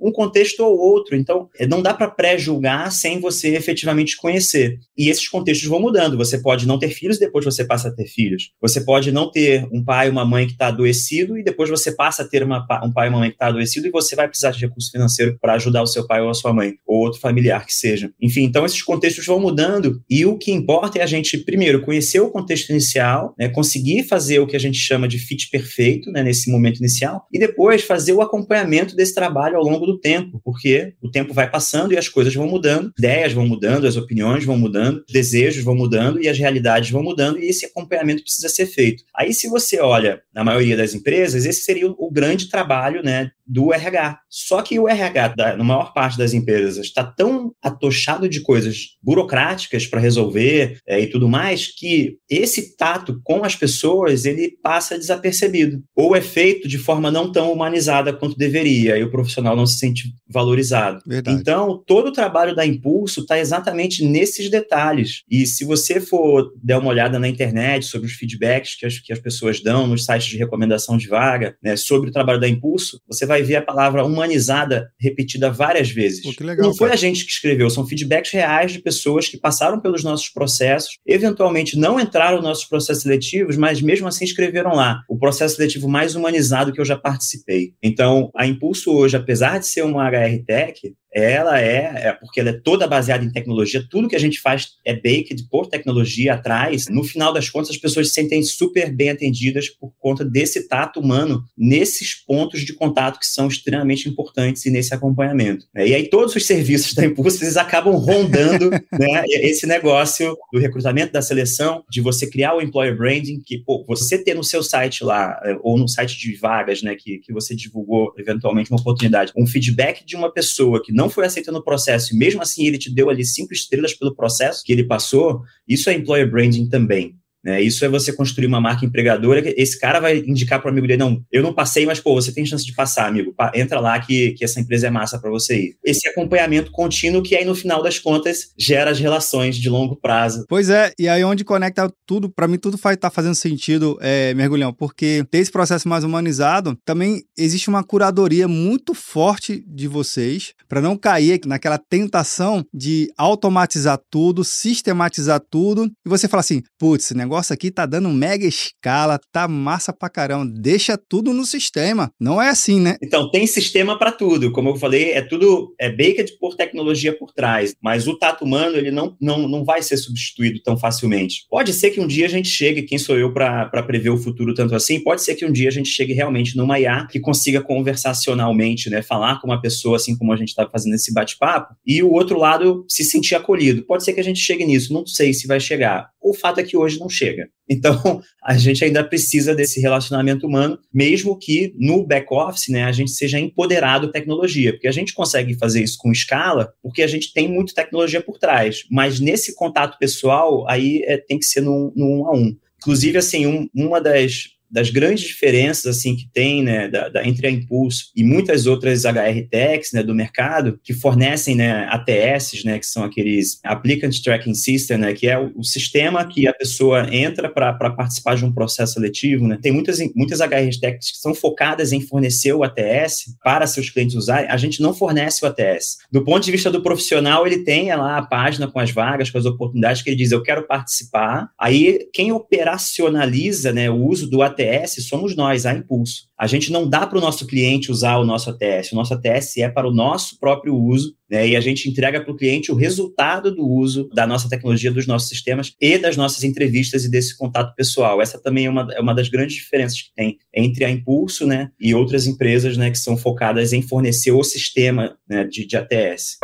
um 0.00 0.12
contexto 0.12 0.60
ou 0.60 0.76
outro. 0.76 1.16
Então, 1.16 1.48
é, 1.58 1.66
não 1.66 1.82
dá 1.82 1.94
para 1.94 2.10
pré-julgar 2.10 2.90
sem 2.92 3.20
você 3.20 3.54
efetivamente 3.54 4.16
conhecer. 4.16 4.78
E 4.96 5.08
esses 5.08 5.28
contextos 5.28 5.68
vão 5.68 5.80
mudando. 5.80 6.16
Você 6.16 6.38
pode 6.38 6.66
não 6.66 6.78
ter 6.78 6.90
filhos 6.90 7.18
depois 7.18 7.44
você 7.44 7.64
passa 7.64 7.88
a 7.88 7.92
ter 7.92 8.06
filhos. 8.06 8.50
Você 8.60 8.80
pode 8.80 9.12
não 9.12 9.30
ter 9.30 9.66
um 9.72 9.84
pai 9.84 10.08
e 10.08 10.10
uma 10.10 10.24
mãe 10.24 10.46
que 10.46 10.52
está 10.52 10.68
adoecido 10.68 11.38
e 11.38 11.42
depois 11.42 11.68
você 11.70 11.92
passa 11.92 12.22
a 12.22 12.26
ter 12.26 12.42
uma, 12.42 12.66
um 12.84 12.92
pai 12.92 13.06
e 13.06 13.10
uma 13.10 13.18
mãe 13.18 13.28
que 13.28 13.36
está 13.36 13.48
adoecido 13.48 13.86
e 13.86 13.90
você 13.90 14.16
vai 14.16 14.28
precisar 14.28 14.50
de 14.50 14.60
recurso 14.60 14.90
financeiro 14.90 15.38
para 15.40 15.54
ajudar 15.54 15.82
o 15.82 15.86
seu 15.86 16.06
pai 16.06 16.20
ou 16.22 16.30
a 16.30 16.34
sua 16.34 16.52
mãe, 16.52 16.74
ou 16.86 16.98
outro 16.98 17.20
familiar 17.20 17.66
que 17.66 17.74
seja. 17.74 18.10
Enfim, 18.20 18.44
então 18.44 18.64
esses 18.64 18.82
contextos 18.82 19.26
vão 19.26 19.40
mudando 19.40 20.02
e 20.08 20.24
o 20.24 20.36
que 20.36 20.50
importa 20.50 20.98
é 20.98 21.02
a 21.02 21.06
gente, 21.06 21.38
primeiro, 21.38 21.82
conhecer 21.82 22.20
o 22.20 22.30
contexto 22.30 22.70
inicial, 22.70 23.34
né, 23.38 23.48
conseguir 23.48 24.04
fazer 24.04 24.38
o 24.38 24.46
que 24.46 24.56
a 24.56 24.60
gente 24.60 24.78
chama 24.78 25.06
de 25.06 25.18
fit 25.18 25.48
perfeito 25.50 26.10
né, 26.10 26.22
nesse 26.22 26.50
momento 26.50 26.78
inicial 26.78 27.26
e 27.32 27.38
depois 27.38 27.82
fazer 27.82 28.12
o 28.12 28.22
acompanhamento 28.22 28.96
desse 28.96 29.14
trabalho 29.14 29.56
ao 29.56 29.64
longo 29.64 29.86
do 29.86 29.89
tempo, 29.98 30.40
porque 30.44 30.94
o 31.00 31.10
tempo 31.10 31.32
vai 31.32 31.50
passando 31.50 31.92
e 31.92 31.98
as 31.98 32.08
coisas 32.08 32.34
vão 32.34 32.46
mudando, 32.46 32.92
ideias 32.98 33.32
vão 33.32 33.46
mudando, 33.46 33.86
as 33.86 33.96
opiniões 33.96 34.44
vão 34.44 34.58
mudando, 34.58 35.04
desejos 35.08 35.64
vão 35.64 35.74
mudando 35.74 36.22
e 36.22 36.28
as 36.28 36.38
realidades 36.38 36.90
vão 36.90 37.02
mudando 37.02 37.38
e 37.38 37.48
esse 37.48 37.66
acompanhamento 37.66 38.22
precisa 38.22 38.48
ser 38.48 38.66
feito. 38.66 39.04
Aí, 39.14 39.32
se 39.32 39.48
você 39.48 39.80
olha 39.80 40.22
na 40.34 40.44
maioria 40.44 40.76
das 40.76 40.94
empresas, 40.94 41.44
esse 41.44 41.62
seria 41.62 41.88
o, 41.88 41.96
o 41.98 42.10
grande 42.10 42.48
trabalho 42.48 43.02
né, 43.02 43.30
do 43.50 43.72
RH. 43.72 44.20
Só 44.28 44.62
que 44.62 44.78
o 44.78 44.88
RH, 44.88 45.28
da, 45.28 45.56
na 45.56 45.64
maior 45.64 45.92
parte 45.92 46.16
das 46.16 46.32
empresas, 46.32 46.76
está 46.78 47.02
tão 47.02 47.52
atochado 47.60 48.28
de 48.28 48.40
coisas 48.40 48.96
burocráticas 49.02 49.86
para 49.86 50.00
resolver 50.00 50.78
é, 50.86 51.00
e 51.00 51.08
tudo 51.08 51.28
mais, 51.28 51.66
que 51.66 52.16
esse 52.28 52.76
tato 52.76 53.20
com 53.24 53.44
as 53.44 53.56
pessoas 53.56 54.24
ele 54.24 54.52
passa 54.62 54.96
desapercebido. 54.96 55.82
Ou 55.96 56.14
é 56.14 56.20
feito 56.20 56.68
de 56.68 56.78
forma 56.78 57.10
não 57.10 57.32
tão 57.32 57.52
humanizada 57.52 58.12
quanto 58.12 58.36
deveria, 58.36 58.96
e 58.96 59.02
o 59.02 59.10
profissional 59.10 59.56
não 59.56 59.66
se 59.66 59.78
sente 59.78 60.04
valorizado. 60.28 61.02
Verdade. 61.04 61.40
Então, 61.40 61.82
todo 61.84 62.08
o 62.08 62.12
trabalho 62.12 62.54
da 62.54 62.64
Impulso 62.64 63.22
está 63.22 63.38
exatamente 63.38 64.04
nesses 64.04 64.48
detalhes. 64.48 65.22
E 65.28 65.44
se 65.44 65.64
você 65.64 66.00
for 66.00 66.52
der 66.62 66.78
uma 66.78 66.90
olhada 66.90 67.18
na 67.18 67.26
internet 67.28 67.86
sobre 67.86 68.06
os 68.06 68.12
feedbacks 68.12 68.76
que 68.76 68.86
as, 68.86 68.98
que 68.98 69.12
as 69.12 69.18
pessoas 69.18 69.60
dão 69.60 69.88
nos 69.88 70.04
sites 70.04 70.28
de 70.28 70.36
recomendação 70.36 70.96
de 70.96 71.08
vaga, 71.08 71.56
né, 71.60 71.76
sobre 71.76 72.10
o 72.10 72.12
trabalho 72.12 72.38
da 72.38 72.48
Impulso, 72.48 73.00
você 73.08 73.26
vai 73.26 73.39
ver 73.42 73.56
a 73.56 73.62
palavra 73.62 74.04
humanizada 74.04 74.90
repetida 74.98 75.50
várias 75.50 75.90
vezes. 75.90 76.22
Pô, 76.22 76.44
legal, 76.44 76.66
Não 76.66 76.74
foi 76.76 76.88
cara. 76.88 76.94
a 76.94 77.00
gente 77.00 77.24
que 77.24 77.30
escreveu, 77.30 77.68
são 77.70 77.86
feedbacks 77.86 78.32
reais 78.32 78.72
de 78.72 78.80
pessoas 78.80 79.28
que 79.28 79.38
passaram 79.38 79.80
pelos 79.80 80.04
nossos 80.04 80.28
processos, 80.28 80.98
eventualmente 81.06 81.76
não 81.78 81.98
entraram 82.00 82.36
nos 82.36 82.44
nossos 82.44 82.64
processos 82.64 83.02
seletivos, 83.02 83.56
mas 83.56 83.80
mesmo 83.80 84.08
assim 84.08 84.24
escreveram 84.24 84.74
lá 84.74 85.02
o 85.08 85.18
processo 85.18 85.56
seletivo 85.56 85.88
mais 85.88 86.14
humanizado 86.14 86.72
que 86.72 86.80
eu 86.80 86.84
já 86.84 86.96
participei. 86.96 87.72
Então, 87.82 88.30
a 88.36 88.46
Impulso 88.46 88.92
hoje, 88.92 89.16
apesar 89.16 89.58
de 89.58 89.66
ser 89.66 89.82
uma 89.82 90.08
HR 90.08 90.44
Tech, 90.46 90.94
ela 91.12 91.60
é, 91.60 92.08
é, 92.08 92.12
porque 92.12 92.40
ela 92.40 92.50
é 92.50 92.52
toda 92.52 92.86
baseada 92.86 93.24
em 93.24 93.30
tecnologia, 93.30 93.84
tudo 93.90 94.08
que 94.08 94.16
a 94.16 94.20
gente 94.20 94.40
faz 94.40 94.74
é 94.84 94.94
baked 94.94 95.48
por 95.50 95.66
tecnologia 95.66 96.34
atrás. 96.34 96.86
No 96.88 97.02
final 97.02 97.32
das 97.32 97.48
contas, 97.48 97.70
as 97.70 97.76
pessoas 97.76 98.08
se 98.08 98.14
sentem 98.14 98.42
super 98.42 98.92
bem 98.92 99.10
atendidas 99.10 99.68
por 99.68 99.92
conta 99.98 100.24
desse 100.24 100.68
tato 100.68 101.00
humano 101.00 101.44
nesses 101.56 102.14
pontos 102.14 102.60
de 102.60 102.72
contato 102.72 103.18
que 103.18 103.26
são 103.26 103.48
extremamente 103.48 104.08
importantes 104.08 104.64
e 104.66 104.70
nesse 104.70 104.94
acompanhamento. 104.94 105.66
É, 105.74 105.88
e 105.88 105.94
aí 105.94 106.08
todos 106.08 106.34
os 106.36 106.46
serviços 106.46 106.94
da 106.94 107.04
Impulso, 107.04 107.42
eles 107.42 107.56
acabam 107.56 107.94
rondando 107.94 108.70
né, 108.92 109.24
esse 109.26 109.66
negócio 109.66 110.36
do 110.52 110.58
recrutamento, 110.58 111.12
da 111.12 111.22
seleção, 111.22 111.84
de 111.90 112.00
você 112.00 112.28
criar 112.28 112.54
o 112.54 112.60
employer 112.60 112.96
branding, 112.96 113.40
que 113.44 113.58
pô, 113.58 113.84
você 113.86 114.22
ter 114.22 114.34
no 114.34 114.44
seu 114.44 114.62
site 114.62 115.02
lá, 115.02 115.40
é, 115.44 115.56
ou 115.62 115.76
no 115.76 115.88
site 115.88 116.18
de 116.18 116.36
vagas, 116.36 116.82
né, 116.82 116.94
que, 116.94 117.18
que 117.18 117.32
você 117.32 117.54
divulgou 117.54 118.12
eventualmente 118.16 118.70
uma 118.70 118.80
oportunidade, 118.80 119.32
um 119.36 119.46
feedback 119.46 120.04
de 120.04 120.16
uma 120.16 120.30
pessoa 120.32 120.82
que 120.82 120.92
não 121.00 121.08
foi 121.08 121.24
aceito 121.24 121.50
no 121.50 121.64
processo, 121.64 122.14
e 122.14 122.18
mesmo 122.18 122.42
assim 122.42 122.66
ele 122.66 122.76
te 122.76 122.92
deu 122.92 123.08
ali 123.08 123.24
cinco 123.24 123.54
estrelas 123.54 123.94
pelo 123.94 124.14
processo 124.14 124.62
que 124.62 124.70
ele 124.70 124.84
passou, 124.84 125.42
isso 125.66 125.88
é 125.88 125.94
employer 125.94 126.30
branding 126.30 126.68
também. 126.68 127.16
Né? 127.42 127.62
Isso 127.62 127.84
é 127.84 127.88
você 127.88 128.12
construir 128.12 128.46
uma 128.46 128.60
marca 128.60 128.84
empregadora. 128.84 129.42
Esse 129.56 129.78
cara 129.78 129.98
vai 129.98 130.18
indicar 130.18 130.60
para 130.60 130.68
o 130.68 130.70
amigo 130.70 130.86
dele: 130.86 130.98
não, 130.98 131.22
eu 131.32 131.42
não 131.42 131.54
passei, 131.54 131.86
mas 131.86 131.98
pô, 131.98 132.14
você 132.14 132.32
tem 132.32 132.44
chance 132.44 132.64
de 132.64 132.74
passar, 132.74 133.08
amigo. 133.08 133.34
Entra 133.54 133.80
lá 133.80 133.98
que, 133.98 134.32
que 134.32 134.44
essa 134.44 134.60
empresa 134.60 134.88
é 134.88 134.90
massa 134.90 135.18
para 135.18 135.30
você 135.30 135.58
ir. 135.58 135.76
Esse 135.84 136.06
acompanhamento 136.08 136.70
contínuo 136.70 137.22
que 137.22 137.34
aí 137.34 137.44
no 137.44 137.54
final 137.54 137.82
das 137.82 137.98
contas 137.98 138.52
gera 138.58 138.90
as 138.90 138.98
relações 138.98 139.56
de 139.56 139.70
longo 139.70 139.96
prazo. 139.96 140.44
Pois 140.48 140.68
é, 140.68 140.92
e 140.98 141.08
aí 141.08 141.24
onde 141.24 141.44
conecta 141.44 141.90
tudo, 142.06 142.28
para 142.28 142.46
mim 142.46 142.58
tudo 142.58 142.76
faz 142.76 142.96
tá 142.96 143.10
fazendo 143.10 143.34
sentido, 143.34 143.96
é, 144.02 144.34
mergulhão, 144.34 144.72
porque 144.72 145.24
ter 145.30 145.38
esse 145.38 145.50
processo 145.50 145.88
mais 145.88 146.04
humanizado, 146.04 146.76
também 146.84 147.22
existe 147.38 147.68
uma 147.68 147.82
curadoria 147.82 148.46
muito 148.46 148.92
forte 148.92 149.64
de 149.66 149.88
vocês 149.88 150.52
para 150.68 150.82
não 150.82 150.96
cair 150.96 151.40
naquela 151.46 151.78
tentação 151.78 152.64
de 152.74 153.10
automatizar 153.16 153.98
tudo, 154.10 154.44
sistematizar 154.44 155.40
tudo 155.50 155.90
e 156.04 156.08
você 156.08 156.28
fala 156.28 156.40
assim, 156.40 156.62
putz, 156.78 157.12
negócio 157.12 157.29
negócio 157.30 157.54
aqui 157.54 157.70
tá 157.70 157.86
dando 157.86 158.08
mega 158.08 158.44
escala, 158.44 159.20
tá 159.30 159.46
massa 159.46 159.92
pra 159.92 160.10
caramba. 160.10 160.52
Deixa 160.58 160.98
tudo 160.98 161.32
no 161.32 161.46
sistema. 161.46 162.10
Não 162.18 162.42
é 162.42 162.48
assim, 162.48 162.80
né? 162.80 162.96
Então, 163.00 163.30
tem 163.30 163.46
sistema 163.46 163.96
para 163.96 164.10
tudo. 164.10 164.50
Como 164.50 164.70
eu 164.70 164.76
falei, 164.76 165.12
é 165.12 165.22
tudo 165.22 165.72
é 165.78 165.88
baked 165.88 166.36
por 166.40 166.56
tecnologia 166.56 167.16
por 167.16 167.32
trás. 167.32 167.72
Mas 167.80 168.08
o 168.08 168.18
tato 168.18 168.44
humano, 168.44 168.76
ele 168.76 168.90
não, 168.90 169.16
não, 169.20 169.46
não 169.46 169.64
vai 169.64 169.80
ser 169.80 169.96
substituído 169.96 170.60
tão 170.60 170.76
facilmente. 170.76 171.46
Pode 171.48 171.72
ser 171.72 171.90
que 171.90 172.00
um 172.00 172.06
dia 172.06 172.26
a 172.26 172.28
gente 172.28 172.48
chegue, 172.48 172.82
quem 172.82 172.98
sou 172.98 173.16
eu 173.16 173.32
para 173.32 173.82
prever 173.84 174.10
o 174.10 174.18
futuro 174.18 174.52
tanto 174.52 174.74
assim? 174.74 174.98
Pode 174.98 175.22
ser 175.22 175.36
que 175.36 175.46
um 175.46 175.52
dia 175.52 175.68
a 175.68 175.72
gente 175.72 175.88
chegue 175.88 176.12
realmente 176.12 176.56
numa 176.56 176.80
IA 176.80 177.06
que 177.06 177.20
consiga 177.20 177.62
conversacionalmente, 177.62 178.90
né? 178.90 179.02
Falar 179.02 179.40
com 179.40 179.46
uma 179.46 179.60
pessoa 179.60 179.96
assim 179.96 180.18
como 180.18 180.32
a 180.32 180.36
gente 180.36 180.48
está 180.48 180.68
fazendo 180.68 180.94
esse 180.94 181.14
bate-papo 181.14 181.76
e 181.86 182.02
o 182.02 182.10
outro 182.10 182.36
lado 182.36 182.84
se 182.88 183.04
sentir 183.04 183.36
acolhido. 183.36 183.84
Pode 183.84 184.02
ser 184.02 184.14
que 184.14 184.20
a 184.20 184.24
gente 184.24 184.40
chegue 184.40 184.64
nisso. 184.64 184.92
Não 184.92 185.06
sei 185.06 185.32
se 185.32 185.46
vai 185.46 185.60
chegar. 185.60 186.10
O 186.20 186.34
fato 186.34 186.60
é 186.60 186.62
que 186.62 186.76
hoje 186.76 186.98
não 186.98 187.08
chega. 187.20 187.48
Então, 187.68 188.20
a 188.42 188.56
gente 188.56 188.84
ainda 188.84 189.04
precisa 189.04 189.54
desse 189.54 189.80
relacionamento 189.80 190.46
humano, 190.46 190.78
mesmo 190.92 191.38
que 191.38 191.74
no 191.78 192.06
back-office 192.06 192.68
né, 192.68 192.84
a 192.84 192.92
gente 192.92 193.10
seja 193.10 193.38
empoderado 193.38 194.10
tecnologia, 194.10 194.72
porque 194.72 194.88
a 194.88 194.92
gente 194.92 195.12
consegue 195.12 195.56
fazer 195.58 195.82
isso 195.82 195.98
com 195.98 196.10
escala, 196.10 196.72
porque 196.82 197.02
a 197.02 197.06
gente 197.06 197.32
tem 197.32 197.48
muita 197.48 197.74
tecnologia 197.74 198.20
por 198.20 198.38
trás. 198.38 198.84
Mas 198.90 199.20
nesse 199.20 199.54
contato 199.54 199.98
pessoal, 199.98 200.68
aí 200.68 201.02
é, 201.04 201.18
tem 201.18 201.38
que 201.38 201.46
ser 201.46 201.60
no, 201.60 201.92
um 201.96 202.26
a 202.26 202.32
um. 202.32 202.56
Inclusive, 202.78 203.18
assim, 203.18 203.46
um, 203.46 203.68
uma 203.74 204.00
das 204.00 204.48
das 204.70 204.90
grandes 204.90 205.24
diferenças 205.24 205.98
assim 205.98 206.16
que 206.16 206.28
tem 206.32 206.62
né, 206.62 206.88
da, 206.88 207.08
da, 207.08 207.26
entre 207.26 207.46
a 207.46 207.50
Impulso 207.50 208.10
e 208.14 208.22
muitas 208.22 208.66
outras 208.66 209.04
HR 209.04 209.48
Techs 209.50 209.92
né, 209.92 210.02
do 210.02 210.14
mercado 210.14 210.78
que 210.82 210.94
fornecem 210.94 211.54
né, 211.54 211.86
ATS, 211.90 212.64
né, 212.64 212.78
que 212.78 212.86
são 212.86 213.04
aqueles 213.04 213.58
Applicant 213.64 214.14
Tracking 214.22 214.54
System, 214.54 214.98
né, 214.98 215.12
que 215.12 215.26
é 215.26 215.38
o, 215.38 215.52
o 215.56 215.64
sistema 215.64 216.24
que 216.26 216.46
a 216.46 216.54
pessoa 216.54 217.12
entra 217.14 217.48
para 217.48 217.90
participar 217.90 218.36
de 218.36 218.44
um 218.44 218.52
processo 218.52 218.94
seletivo. 218.94 219.46
Né. 219.46 219.58
Tem 219.60 219.72
muitas, 219.72 219.98
muitas 220.14 220.40
HR 220.40 220.70
Techs 220.80 221.12
que 221.12 221.18
são 221.18 221.34
focadas 221.34 221.92
em 221.92 222.00
fornecer 222.00 222.52
o 222.52 222.62
ATS 222.62 223.36
para 223.42 223.66
seus 223.66 223.90
clientes 223.90 224.14
usarem. 224.14 224.48
A 224.48 224.56
gente 224.56 224.80
não 224.80 224.94
fornece 224.94 225.44
o 225.44 225.48
ATS. 225.48 225.98
Do 226.10 226.24
ponto 226.24 226.44
de 226.44 226.52
vista 226.52 226.70
do 226.70 226.82
profissional, 226.82 227.46
ele 227.46 227.64
tem 227.64 227.94
lá 227.94 228.18
a 228.18 228.22
página 228.22 228.68
com 228.68 228.78
as 228.78 228.90
vagas, 228.90 229.30
com 229.30 229.38
as 229.38 229.46
oportunidades 229.46 230.02
que 230.02 230.10
ele 230.10 230.16
diz, 230.16 230.32
eu 230.32 230.42
quero 230.42 230.66
participar. 230.66 231.50
Aí, 231.58 232.08
quem 232.12 232.32
operacionaliza 232.32 233.72
né, 233.72 233.90
o 233.90 234.06
uso 234.06 234.28
do 234.28 234.42
ATS 234.42 234.59
ATS 234.60 235.06
somos 235.06 235.34
nós, 235.34 235.66
a 235.66 235.74
Impulso. 235.74 236.28
A 236.38 236.46
gente 236.46 236.72
não 236.72 236.88
dá 236.88 237.06
para 237.06 237.18
o 237.18 237.20
nosso 237.20 237.46
cliente 237.46 237.90
usar 237.90 238.16
o 238.16 238.24
nosso 238.24 238.50
ATS. 238.50 238.92
O 238.92 238.94
nosso 238.94 239.14
ATS 239.14 239.56
é 239.58 239.68
para 239.68 239.88
o 239.88 239.92
nosso 239.92 240.38
próprio 240.38 240.74
uso, 240.74 241.14
né? 241.30 241.48
E 241.48 241.56
a 241.56 241.60
gente 241.60 241.88
entrega 241.88 242.20
para 242.20 242.32
o 242.32 242.36
cliente 242.36 242.72
o 242.72 242.74
resultado 242.74 243.54
do 243.54 243.66
uso 243.66 244.08
da 244.14 244.26
nossa 244.26 244.48
tecnologia, 244.48 244.90
dos 244.90 245.06
nossos 245.06 245.28
sistemas 245.28 245.74
e 245.80 245.98
das 245.98 246.16
nossas 246.16 246.44
entrevistas 246.44 247.04
e 247.04 247.10
desse 247.10 247.36
contato 247.36 247.74
pessoal. 247.74 248.20
Essa 248.20 248.38
também 248.38 248.66
é 248.66 248.70
uma, 248.70 248.88
é 248.92 249.00
uma 249.00 249.14
das 249.14 249.28
grandes 249.28 249.56
diferenças 249.56 250.00
que 250.02 250.14
tem 250.14 250.38
entre 250.54 250.84
a 250.84 250.90
Impulso, 250.90 251.46
né, 251.46 251.70
e 251.78 251.94
outras 251.94 252.26
empresas, 252.26 252.76
né, 252.76 252.90
que 252.90 252.98
são 252.98 253.16
focadas 253.16 253.72
em 253.72 253.82
fornecer 253.82 254.32
o 254.32 254.42
sistema 254.42 255.16
né, 255.28 255.44
de, 255.44 255.66
de 255.66 255.76
ATS. 255.76 256.38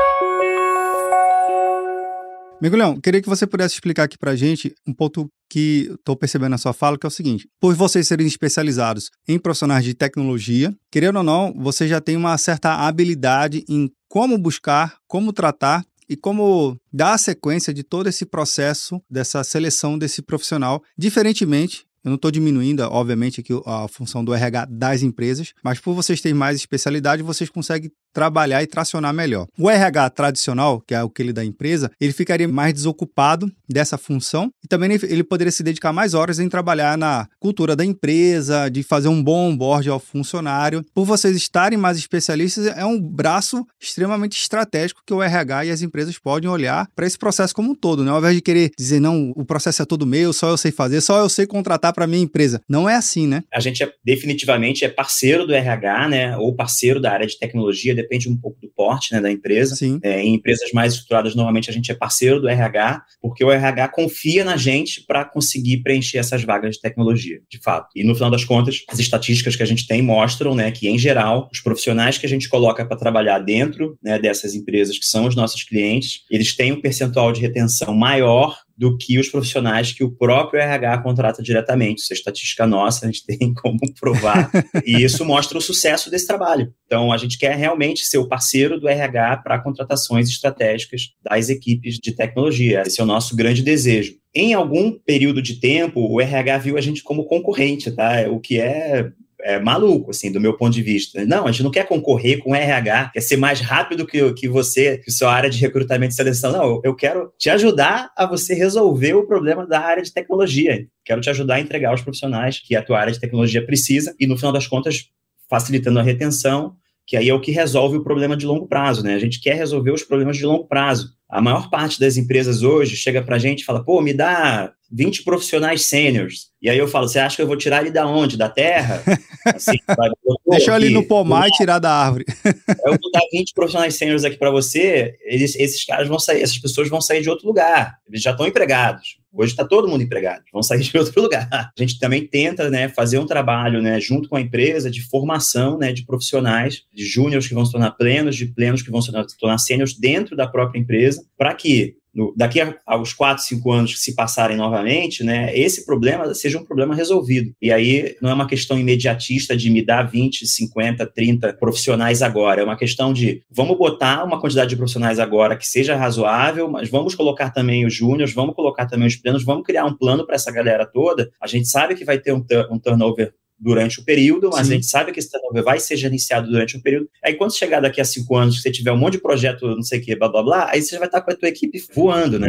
Mergulhão, 2.60 2.98
queria 2.98 3.20
que 3.20 3.28
você 3.28 3.46
pudesse 3.46 3.74
explicar 3.74 4.04
aqui 4.04 4.16
para 4.16 4.34
gente 4.34 4.74
um 4.86 4.92
ponto 4.92 5.30
que 5.48 5.90
estou 5.92 6.16
percebendo 6.16 6.52
na 6.52 6.58
sua 6.58 6.72
fala, 6.72 6.98
que 6.98 7.06
é 7.06 7.08
o 7.08 7.10
seguinte: 7.10 7.46
por 7.60 7.74
vocês 7.74 8.08
serem 8.08 8.26
especializados 8.26 9.10
em 9.28 9.38
profissionais 9.38 9.84
de 9.84 9.92
tecnologia, 9.92 10.74
querendo 10.90 11.16
ou 11.16 11.22
não, 11.22 11.52
você 11.54 11.86
já 11.86 12.00
tem 12.00 12.16
uma 12.16 12.36
certa 12.38 12.72
habilidade 12.86 13.62
em 13.68 13.90
como 14.08 14.38
buscar, 14.38 14.96
como 15.06 15.34
tratar 15.34 15.84
e 16.08 16.16
como 16.16 16.78
dar 16.90 17.12
a 17.12 17.18
sequência 17.18 17.74
de 17.74 17.82
todo 17.82 18.08
esse 18.08 18.24
processo 18.24 19.02
dessa 19.10 19.44
seleção 19.44 19.98
desse 19.98 20.22
profissional, 20.22 20.82
diferentemente 20.96 21.84
Eu 22.06 22.10
não 22.10 22.14
estou 22.14 22.30
diminuindo, 22.30 22.84
obviamente, 22.84 23.40
aqui 23.40 23.52
a 23.66 23.88
função 23.88 24.24
do 24.24 24.32
RH 24.32 24.68
das 24.70 25.02
empresas, 25.02 25.52
mas 25.60 25.80
por 25.80 25.92
vocês 25.92 26.20
terem 26.20 26.38
mais 26.38 26.56
especialidade, 26.56 27.20
vocês 27.20 27.50
conseguem 27.50 27.90
trabalhar 28.16 28.62
e 28.62 28.66
tracionar 28.66 29.12
melhor. 29.12 29.46
O 29.58 29.68
RH 29.68 30.08
tradicional, 30.08 30.80
que 30.80 30.94
é 30.94 30.96
aquele 30.96 31.34
da 31.34 31.44
empresa, 31.44 31.90
ele 32.00 32.14
ficaria 32.14 32.48
mais 32.48 32.72
desocupado 32.72 33.52
dessa 33.68 33.98
função 33.98 34.50
e 34.64 34.66
também 34.66 34.98
ele 35.02 35.22
poderia 35.22 35.52
se 35.52 35.62
dedicar 35.62 35.92
mais 35.92 36.14
horas 36.14 36.38
em 36.38 36.48
trabalhar 36.48 36.96
na 36.96 37.28
cultura 37.38 37.76
da 37.76 37.84
empresa, 37.84 38.70
de 38.70 38.82
fazer 38.82 39.08
um 39.08 39.22
bom 39.22 39.50
onboard 39.50 39.90
ao 39.90 40.00
funcionário. 40.00 40.82
Por 40.94 41.04
vocês 41.04 41.36
estarem 41.36 41.78
mais 41.78 41.98
especialistas, 41.98 42.66
é 42.68 42.86
um 42.86 42.98
braço 42.98 43.66
extremamente 43.78 44.40
estratégico 44.40 45.02
que 45.06 45.12
o 45.12 45.22
RH 45.22 45.66
e 45.66 45.70
as 45.70 45.82
empresas 45.82 46.18
podem 46.18 46.48
olhar 46.48 46.88
para 46.96 47.06
esse 47.06 47.18
processo 47.18 47.54
como 47.54 47.72
um 47.72 47.74
todo, 47.74 48.02
né? 48.02 48.10
Ao 48.10 48.18
invés 48.18 48.34
de 48.34 48.40
querer 48.40 48.70
dizer, 48.78 48.98
não, 48.98 49.30
o 49.36 49.44
processo 49.44 49.82
é 49.82 49.84
todo 49.84 50.06
meu, 50.06 50.32
só 50.32 50.48
eu 50.48 50.56
sei 50.56 50.72
fazer, 50.72 51.02
só 51.02 51.18
eu 51.18 51.28
sei 51.28 51.46
contratar 51.46 51.92
para 51.92 52.06
minha 52.06 52.22
empresa. 52.22 52.62
Não 52.66 52.88
é 52.88 52.94
assim, 52.94 53.26
né? 53.26 53.42
A 53.52 53.60
gente 53.60 53.82
é, 53.82 53.92
definitivamente 54.02 54.86
é 54.86 54.88
parceiro 54.88 55.46
do 55.46 55.52
RH, 55.52 56.08
né? 56.08 56.36
Ou 56.38 56.56
parceiro 56.56 56.98
da 56.98 57.12
área 57.12 57.26
de 57.26 57.38
tecnologia, 57.38 58.05
depende 58.06 58.28
um 58.28 58.36
pouco 58.36 58.58
do 58.60 58.68
porte 58.68 59.12
né, 59.12 59.20
da 59.20 59.30
empresa. 59.30 59.74
Sim. 59.74 59.98
É, 60.02 60.22
em 60.22 60.34
empresas 60.34 60.70
mais 60.72 60.94
estruturadas, 60.94 61.34
normalmente 61.34 61.68
a 61.68 61.72
gente 61.72 61.90
é 61.90 61.94
parceiro 61.94 62.40
do 62.40 62.48
RH, 62.48 63.02
porque 63.20 63.44
o 63.44 63.50
RH 63.50 63.88
confia 63.88 64.44
na 64.44 64.56
gente 64.56 65.04
para 65.06 65.24
conseguir 65.24 65.82
preencher 65.82 66.18
essas 66.18 66.42
vagas 66.44 66.76
de 66.76 66.80
tecnologia, 66.80 67.40
de 67.50 67.58
fato. 67.62 67.88
E 67.94 68.04
no 68.04 68.14
final 68.14 68.30
das 68.30 68.44
contas, 68.44 68.82
as 68.88 68.98
estatísticas 68.98 69.56
que 69.56 69.62
a 69.62 69.66
gente 69.66 69.86
tem 69.86 70.00
mostram 70.00 70.54
né, 70.54 70.70
que, 70.70 70.88
em 70.88 70.98
geral, 70.98 71.48
os 71.52 71.60
profissionais 71.60 72.18
que 72.18 72.26
a 72.26 72.28
gente 72.28 72.48
coloca 72.48 72.84
para 72.84 72.96
trabalhar 72.96 73.38
dentro 73.40 73.98
né, 74.02 74.18
dessas 74.18 74.54
empresas, 74.54 74.98
que 74.98 75.06
são 75.06 75.26
os 75.26 75.34
nossos 75.34 75.62
clientes, 75.64 76.22
eles 76.30 76.54
têm 76.54 76.72
um 76.72 76.80
percentual 76.80 77.32
de 77.32 77.40
retenção 77.40 77.94
maior 77.94 78.56
do 78.76 78.96
que 78.96 79.18
os 79.18 79.28
profissionais 79.28 79.92
que 79.92 80.04
o 80.04 80.10
próprio 80.10 80.60
RH 80.60 80.98
contrata 80.98 81.42
diretamente. 81.42 82.02
Isso 82.02 82.12
é 82.12 82.16
estatística 82.16 82.66
nossa, 82.66 83.06
a 83.06 83.10
gente 83.10 83.24
tem 83.26 83.54
como 83.54 83.78
provar. 83.98 84.50
e 84.84 85.02
isso 85.02 85.24
mostra 85.24 85.56
o 85.56 85.60
sucesso 85.60 86.10
desse 86.10 86.26
trabalho. 86.26 86.72
Então, 86.86 87.12
a 87.12 87.16
gente 87.16 87.38
quer 87.38 87.56
realmente 87.56 88.04
ser 88.04 88.18
o 88.18 88.28
parceiro 88.28 88.78
do 88.78 88.88
RH 88.88 89.38
para 89.38 89.58
contratações 89.58 90.28
estratégicas 90.28 91.12
das 91.22 91.48
equipes 91.48 91.96
de 91.96 92.12
tecnologia. 92.12 92.82
Esse 92.86 93.00
é 93.00 93.04
o 93.04 93.06
nosso 93.06 93.34
grande 93.34 93.62
desejo. 93.62 94.14
Em 94.34 94.52
algum 94.52 94.92
período 94.92 95.40
de 95.40 95.58
tempo, 95.58 96.00
o 96.00 96.20
RH 96.20 96.58
viu 96.58 96.76
a 96.76 96.80
gente 96.80 97.02
como 97.02 97.24
concorrente, 97.24 97.90
tá? 97.90 98.28
O 98.30 98.38
que 98.38 98.60
é 98.60 99.10
é, 99.40 99.58
maluco, 99.60 100.10
assim, 100.10 100.30
do 100.30 100.40
meu 100.40 100.56
ponto 100.56 100.72
de 100.72 100.82
vista. 100.82 101.24
Não, 101.24 101.46
a 101.46 101.52
gente 101.52 101.62
não 101.62 101.70
quer 101.70 101.86
concorrer 101.86 102.38
com 102.38 102.54
RH, 102.54 103.10
quer 103.12 103.20
ser 103.20 103.36
mais 103.36 103.60
rápido 103.60 104.06
que, 104.06 104.32
que 104.34 104.48
você, 104.48 104.98
que 104.98 105.10
sua 105.10 105.32
área 105.32 105.50
de 105.50 105.60
recrutamento 105.60 106.12
e 106.12 106.16
seleção. 106.16 106.52
Não, 106.52 106.64
eu, 106.64 106.80
eu 106.84 106.94
quero 106.94 107.32
te 107.38 107.50
ajudar 107.50 108.10
a 108.16 108.26
você 108.26 108.54
resolver 108.54 109.14
o 109.14 109.26
problema 109.26 109.66
da 109.66 109.80
área 109.80 110.02
de 110.02 110.12
tecnologia. 110.12 110.86
Quero 111.04 111.20
te 111.20 111.30
ajudar 111.30 111.56
a 111.56 111.60
entregar 111.60 111.94
os 111.94 112.02
profissionais 112.02 112.58
que 112.58 112.74
a 112.74 112.82
tua 112.82 112.98
área 112.98 113.12
de 113.12 113.20
tecnologia 113.20 113.64
precisa 113.64 114.14
e, 114.18 114.26
no 114.26 114.36
final 114.36 114.52
das 114.52 114.66
contas, 114.66 115.10
facilitando 115.48 115.98
a 115.98 116.02
retenção, 116.02 116.74
que 117.06 117.16
aí 117.16 117.28
é 117.28 117.34
o 117.34 117.40
que 117.40 117.52
resolve 117.52 117.98
o 117.98 118.02
problema 118.02 118.36
de 118.36 118.46
longo 118.46 118.66
prazo, 118.66 119.04
né? 119.04 119.14
A 119.14 119.18
gente 119.18 119.40
quer 119.40 119.54
resolver 119.54 119.92
os 119.92 120.02
problemas 120.02 120.36
de 120.36 120.44
longo 120.44 120.66
prazo. 120.66 121.14
A 121.28 121.40
maior 121.40 121.70
parte 121.70 122.00
das 122.00 122.16
empresas 122.16 122.62
hoje 122.62 122.96
chega 122.96 123.22
para 123.22 123.36
a 123.36 123.38
gente 123.38 123.60
e 123.60 123.64
fala, 123.64 123.84
pô, 123.84 124.00
me 124.00 124.12
dá 124.12 124.72
20 124.90 125.24
profissionais 125.24 125.82
sêniores. 125.82 126.50
E 126.60 126.70
aí 126.70 126.78
eu 126.78 126.88
falo, 126.88 127.08
você 127.08 127.18
acha 127.18 127.36
que 127.36 127.42
eu 127.42 127.46
vou 127.46 127.56
tirar 127.56 127.82
ele 127.82 127.90
da 127.90 128.06
onde? 128.06 128.36
Da 128.36 128.48
terra? 128.48 129.02
Assim, 129.46 129.78
vai, 129.86 130.10
Deixa 130.48 130.74
ali 130.74 130.90
no 130.90 131.04
pomar 131.04 131.48
e 131.48 131.52
tirar 131.52 131.78
da 131.78 131.92
árvore. 131.92 132.24
eu 132.84 132.98
vou 133.00 133.10
dar 133.12 133.20
20 133.32 133.54
profissionais 133.54 133.94
sêniores 133.94 134.24
aqui 134.24 134.36
para 134.36 134.50
você, 134.50 135.14
eles, 135.24 135.54
esses 135.56 135.84
caras 135.84 136.08
vão 136.08 136.18
sair, 136.18 136.42
essas 136.42 136.58
pessoas 136.58 136.88
vão 136.88 137.00
sair 137.00 137.22
de 137.22 137.30
outro 137.30 137.46
lugar. 137.46 137.98
Eles 138.08 138.22
já 138.22 138.32
estão 138.32 138.46
empregados. 138.46 139.18
Hoje 139.32 139.52
está 139.52 139.66
todo 139.66 139.86
mundo 139.86 140.02
empregado, 140.02 140.42
vão 140.50 140.62
sair 140.62 140.80
de 140.80 140.96
outro 140.96 141.20
lugar. 141.20 141.46
A 141.52 141.70
gente 141.78 141.98
também 141.98 142.26
tenta 142.26 142.70
né, 142.70 142.88
fazer 142.88 143.18
um 143.18 143.26
trabalho 143.26 143.82
né, 143.82 144.00
junto 144.00 144.28
com 144.28 144.36
a 144.36 144.40
empresa 144.40 144.90
de 144.90 145.02
formação 145.02 145.76
né, 145.78 145.92
de 145.92 146.06
profissionais, 146.06 146.84
de 146.92 147.04
júniores 147.04 147.46
que 147.46 147.54
vão 147.54 147.66
se 147.66 147.72
tornar 147.72 147.90
plenos, 147.92 148.34
de 148.34 148.46
plenos 148.46 148.82
que 148.82 148.90
vão 148.90 149.02
se 149.02 149.12
tornar 149.38 149.58
sêniores 149.58 149.96
dentro 149.98 150.34
da 150.34 150.46
própria 150.48 150.80
empresa, 150.80 151.22
para 151.36 151.54
que 151.54 151.96
no, 152.16 152.32
daqui 152.34 152.60
a, 152.60 152.74
aos 152.86 153.12
4, 153.12 153.44
5 153.44 153.70
anos 153.70 153.92
que 153.92 154.00
se 154.00 154.14
passarem 154.14 154.56
novamente, 154.56 155.22
né, 155.22 155.56
esse 155.56 155.84
problema 155.84 156.32
seja 156.34 156.58
um 156.58 156.64
problema 156.64 156.94
resolvido. 156.94 157.52
E 157.60 157.70
aí 157.70 158.16
não 158.22 158.30
é 158.30 158.34
uma 158.34 158.46
questão 158.46 158.78
imediatista 158.78 159.54
de 159.54 159.68
me 159.68 159.84
dar 159.84 160.04
20, 160.04 160.46
50, 160.46 161.06
30 161.06 161.52
profissionais 161.52 162.22
agora, 162.22 162.62
é 162.62 162.64
uma 162.64 162.76
questão 162.76 163.12
de 163.12 163.42
vamos 163.50 163.76
botar 163.76 164.24
uma 164.24 164.40
quantidade 164.40 164.70
de 164.70 164.76
profissionais 164.76 165.18
agora 165.18 165.56
que 165.56 165.66
seja 165.66 165.94
razoável, 165.94 166.70
mas 166.70 166.88
vamos 166.88 167.14
colocar 167.14 167.50
também 167.50 167.84
os 167.84 167.94
júniores, 167.94 168.32
vamos 168.32 168.54
colocar 168.54 168.86
também 168.86 169.06
os 169.06 169.16
plenos, 169.16 169.44
vamos 169.44 169.64
criar 169.64 169.84
um 169.84 169.94
plano 169.94 170.24
para 170.24 170.36
essa 170.36 170.50
galera 170.50 170.86
toda. 170.86 171.30
A 171.40 171.46
gente 171.46 171.68
sabe 171.68 171.94
que 171.94 172.04
vai 172.04 172.18
ter 172.18 172.32
um, 172.32 172.42
um 172.70 172.78
turnover 172.78 173.34
durante 173.58 174.00
o 174.00 174.04
período, 174.04 174.50
mas 174.52 174.66
Sim. 174.66 174.72
a 174.72 174.76
gente 174.76 174.86
sabe 174.86 175.12
que 175.12 175.18
esse 175.18 175.30
turnover 175.30 175.64
vai 175.64 175.80
ser 175.80 175.96
gerenciado 175.96 176.48
durante 176.48 176.76
o 176.76 176.82
período. 176.82 177.08
Aí 177.24 177.34
quando 177.34 177.56
chegar 177.56 177.80
daqui 177.80 178.00
a 178.00 178.04
cinco 178.04 178.36
anos, 178.36 178.56
que 178.56 178.62
você 178.62 178.70
tiver 178.70 178.92
um 178.92 178.98
monte 178.98 179.14
de 179.14 179.22
projeto, 179.22 179.66
não 179.66 179.82
sei 179.82 180.00
o 180.00 180.02
que, 180.02 180.14
blá, 180.16 180.28
blá, 180.28 180.42
blá, 180.42 180.70
aí 180.70 180.82
você 180.82 180.98
vai 180.98 181.08
estar 181.08 181.22
com 181.22 181.30
a 181.30 181.36
tua 181.36 181.48
equipe 181.48 181.82
voando, 181.94 182.38
né? 182.38 182.48